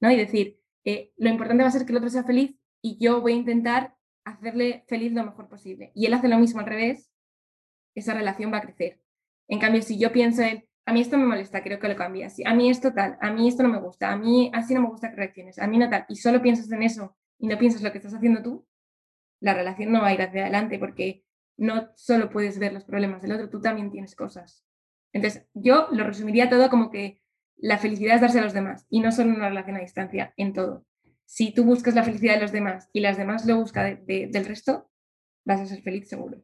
¿no? 0.00 0.10
Y 0.10 0.16
decir, 0.16 0.60
eh, 0.84 1.12
lo 1.16 1.30
importante 1.30 1.62
va 1.62 1.68
a 1.68 1.72
ser 1.72 1.86
que 1.86 1.92
el 1.92 1.98
otro 1.98 2.10
sea 2.10 2.24
feliz 2.24 2.56
y 2.82 2.98
yo 2.98 3.20
voy 3.20 3.32
a 3.32 3.36
intentar 3.36 3.96
hacerle 4.24 4.84
feliz 4.88 5.12
lo 5.12 5.24
mejor 5.24 5.48
posible. 5.48 5.92
Y 5.94 6.06
él 6.06 6.14
hace 6.14 6.28
lo 6.28 6.38
mismo 6.38 6.60
al 6.60 6.66
revés, 6.66 7.10
esa 7.94 8.14
relación 8.14 8.52
va 8.52 8.58
a 8.58 8.62
crecer. 8.62 9.00
En 9.48 9.58
cambio, 9.58 9.82
si 9.82 9.98
yo 9.98 10.12
pienso 10.12 10.42
en, 10.42 10.66
a 10.86 10.92
mí 10.92 11.00
esto 11.00 11.16
me 11.16 11.24
molesta, 11.24 11.62
creo 11.62 11.78
que 11.78 11.88
lo 11.88 11.96
cambias. 11.96 12.36
A 12.44 12.54
mí 12.54 12.68
esto 12.68 12.92
tal, 12.92 13.16
a 13.20 13.30
mí 13.30 13.48
esto 13.48 13.62
no 13.62 13.70
me 13.70 13.80
gusta, 13.80 14.10
a 14.10 14.16
mí 14.16 14.50
así 14.52 14.74
no 14.74 14.82
me 14.82 14.88
gusta 14.88 15.10
que 15.10 15.16
reacciones, 15.16 15.58
a 15.58 15.66
mí 15.66 15.78
no 15.78 15.88
tal. 15.88 16.04
Y 16.08 16.16
solo 16.16 16.42
piensas 16.42 16.70
en 16.70 16.82
eso 16.82 17.16
y 17.38 17.46
no 17.46 17.58
piensas 17.58 17.82
lo 17.82 17.90
que 17.90 17.98
estás 17.98 18.14
haciendo 18.14 18.42
tú, 18.42 18.66
la 19.40 19.54
relación 19.54 19.92
no 19.92 20.02
va 20.02 20.08
a 20.08 20.14
ir 20.14 20.22
hacia 20.22 20.42
adelante 20.42 20.78
porque 20.78 21.24
no 21.56 21.90
solo 21.94 22.30
puedes 22.30 22.58
ver 22.58 22.72
los 22.72 22.84
problemas 22.84 23.22
del 23.22 23.32
otro, 23.32 23.48
tú 23.48 23.60
también 23.60 23.90
tienes 23.90 24.14
cosas. 24.14 24.64
Entonces, 25.12 25.46
yo 25.54 25.88
lo 25.92 26.04
resumiría 26.04 26.50
todo 26.50 26.68
como 26.68 26.90
que 26.90 27.20
la 27.56 27.78
felicidad 27.78 28.16
es 28.16 28.20
darse 28.20 28.40
a 28.40 28.42
los 28.42 28.52
demás 28.52 28.86
y 28.90 29.00
no 29.00 29.12
solo 29.12 29.34
una 29.34 29.48
relación 29.48 29.76
a 29.76 29.80
distancia, 29.80 30.34
en 30.36 30.52
todo. 30.52 30.84
Si 31.24 31.52
tú 31.52 31.64
buscas 31.64 31.94
la 31.94 32.02
felicidad 32.02 32.34
de 32.34 32.42
los 32.42 32.52
demás 32.52 32.90
y 32.92 33.00
las 33.00 33.16
demás 33.16 33.46
lo 33.46 33.56
buscan 33.56 34.04
del 34.06 34.44
resto, 34.44 34.90
vas 35.44 35.60
a 35.60 35.66
ser 35.66 35.82
feliz 35.82 36.08
seguro. 36.08 36.42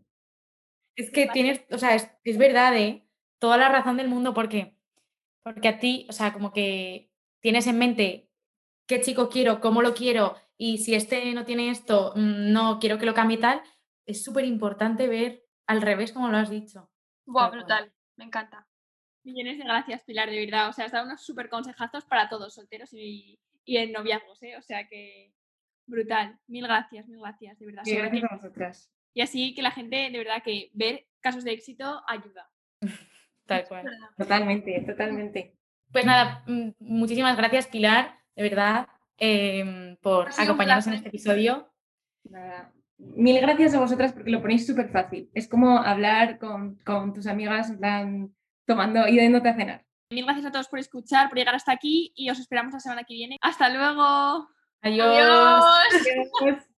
Es 0.96 1.11
que 1.11 1.29
tienes, 1.29 1.64
o 1.70 1.79
sea, 1.79 1.94
es, 1.94 2.11
es 2.24 2.38
verdad, 2.38 2.76
¿eh? 2.76 3.07
Toda 3.40 3.57
la 3.57 3.68
razón 3.68 3.96
del 3.96 4.09
mundo 4.09 4.33
porque, 4.33 4.76
porque 5.42 5.66
a 5.66 5.79
ti, 5.81 6.07
o 6.09 6.12
sea, 6.12 6.33
como 6.33 6.53
que 6.53 7.11
tienes 7.40 7.66
en 7.66 7.79
mente 7.79 8.31
qué 8.87 9.00
chico 9.00 9.29
quiero, 9.29 9.61
cómo 9.61 9.83
lo 9.83 9.94
quiero 9.94 10.37
y 10.57 10.79
si 10.79 10.94
este 10.94 11.33
no 11.35 11.44
tiene 11.44 11.70
esto, 11.70 12.12
mm, 12.14 12.53
no 12.53 12.79
quiero 12.79 12.98
que 12.98 13.07
lo 13.07 13.14
cambie 13.14 13.38
tal, 13.38 13.62
es 14.07 14.22
súper 14.22 14.44
importante 14.44 15.09
ver 15.09 15.44
al 15.66 15.83
revés 15.83 16.12
como 16.12 16.29
lo 16.29 16.37
has 16.37 16.50
dicho. 16.50 16.90
Buah, 17.26 17.50
brutal, 17.50 17.92
me 18.16 18.26
encanta. 18.26 18.68
Millones 19.22 19.59
de 19.59 19.64
gracias, 19.64 20.03
Pilar, 20.05 20.31
de 20.31 20.44
verdad. 20.44 20.68
O 20.68 20.72
sea, 20.72 20.87
has 20.87 20.92
dado 20.92 21.07
unos 21.07 21.24
súper 21.24 21.48
consejazos 21.48 22.05
para 22.05 22.29
todos, 22.29 22.55
solteros 22.55 22.92
y, 22.92 23.38
y 23.64 23.76
en 23.76 23.92
noviazgos, 23.92 24.42
¿eh? 24.42 24.57
O 24.57 24.62
sea 24.62 24.88
que 24.88 25.33
brutal. 25.87 26.38
Mil 26.46 26.64
gracias, 26.64 27.09
mil 27.09 27.20
gracias, 27.20 27.59
de 27.59 27.66
verdad. 27.66 27.83
gracias 27.87 28.24
a 28.24 28.37
vosotras. 28.37 28.92
Y 29.12 29.20
así 29.22 29.55
que 29.55 29.62
la 29.62 29.72
gente, 29.72 30.11
de 30.11 30.18
verdad, 30.18 30.42
que 30.42 30.70
ver 30.72 31.07
casos 31.20 31.44
de 31.44 31.53
éxito 31.53 32.03
ayuda. 32.07 32.50
Tal 33.50 33.66
cual. 33.66 33.84
Totalmente, 34.16 34.80
totalmente. 34.86 35.56
Pues 35.90 36.04
nada, 36.04 36.44
mm, 36.46 36.70
muchísimas 36.78 37.36
gracias, 37.36 37.66
Pilar, 37.66 38.14
de 38.36 38.42
verdad, 38.44 38.86
em, 39.18 39.96
por 39.96 40.28
acompañarnos 40.38 40.86
en 40.86 40.92
este 40.92 41.08
episodio. 41.08 41.68
Nada. 42.22 42.72
Mil 42.96 43.40
gracias 43.40 43.74
a 43.74 43.80
vosotras 43.80 44.12
porque 44.12 44.30
lo 44.30 44.40
ponéis 44.40 44.66
súper 44.66 44.90
fácil. 44.90 45.28
Es 45.34 45.48
como 45.48 45.78
hablar 45.78 46.38
con, 46.38 46.78
tus 47.12 47.26
amigas, 47.26 47.70
en 47.70 48.32
tomando 48.66 49.08
y 49.08 49.16
yéndote 49.16 49.48
a 49.48 49.56
cenar. 49.56 49.84
Mil 50.10 50.24
gracias 50.24 50.46
a 50.46 50.52
todos 50.52 50.68
por 50.68 50.78
escuchar, 50.78 51.28
por 51.28 51.36
llegar 51.36 51.56
hasta 51.56 51.72
aquí 51.72 52.12
y 52.14 52.30
os 52.30 52.38
esperamos 52.38 52.72
la 52.72 52.80
semana 52.80 53.02
que 53.02 53.14
viene. 53.14 53.36
Hasta 53.40 53.68
luego. 53.68 54.48
Adiós. 54.80 55.64
Adiós. 56.40 56.69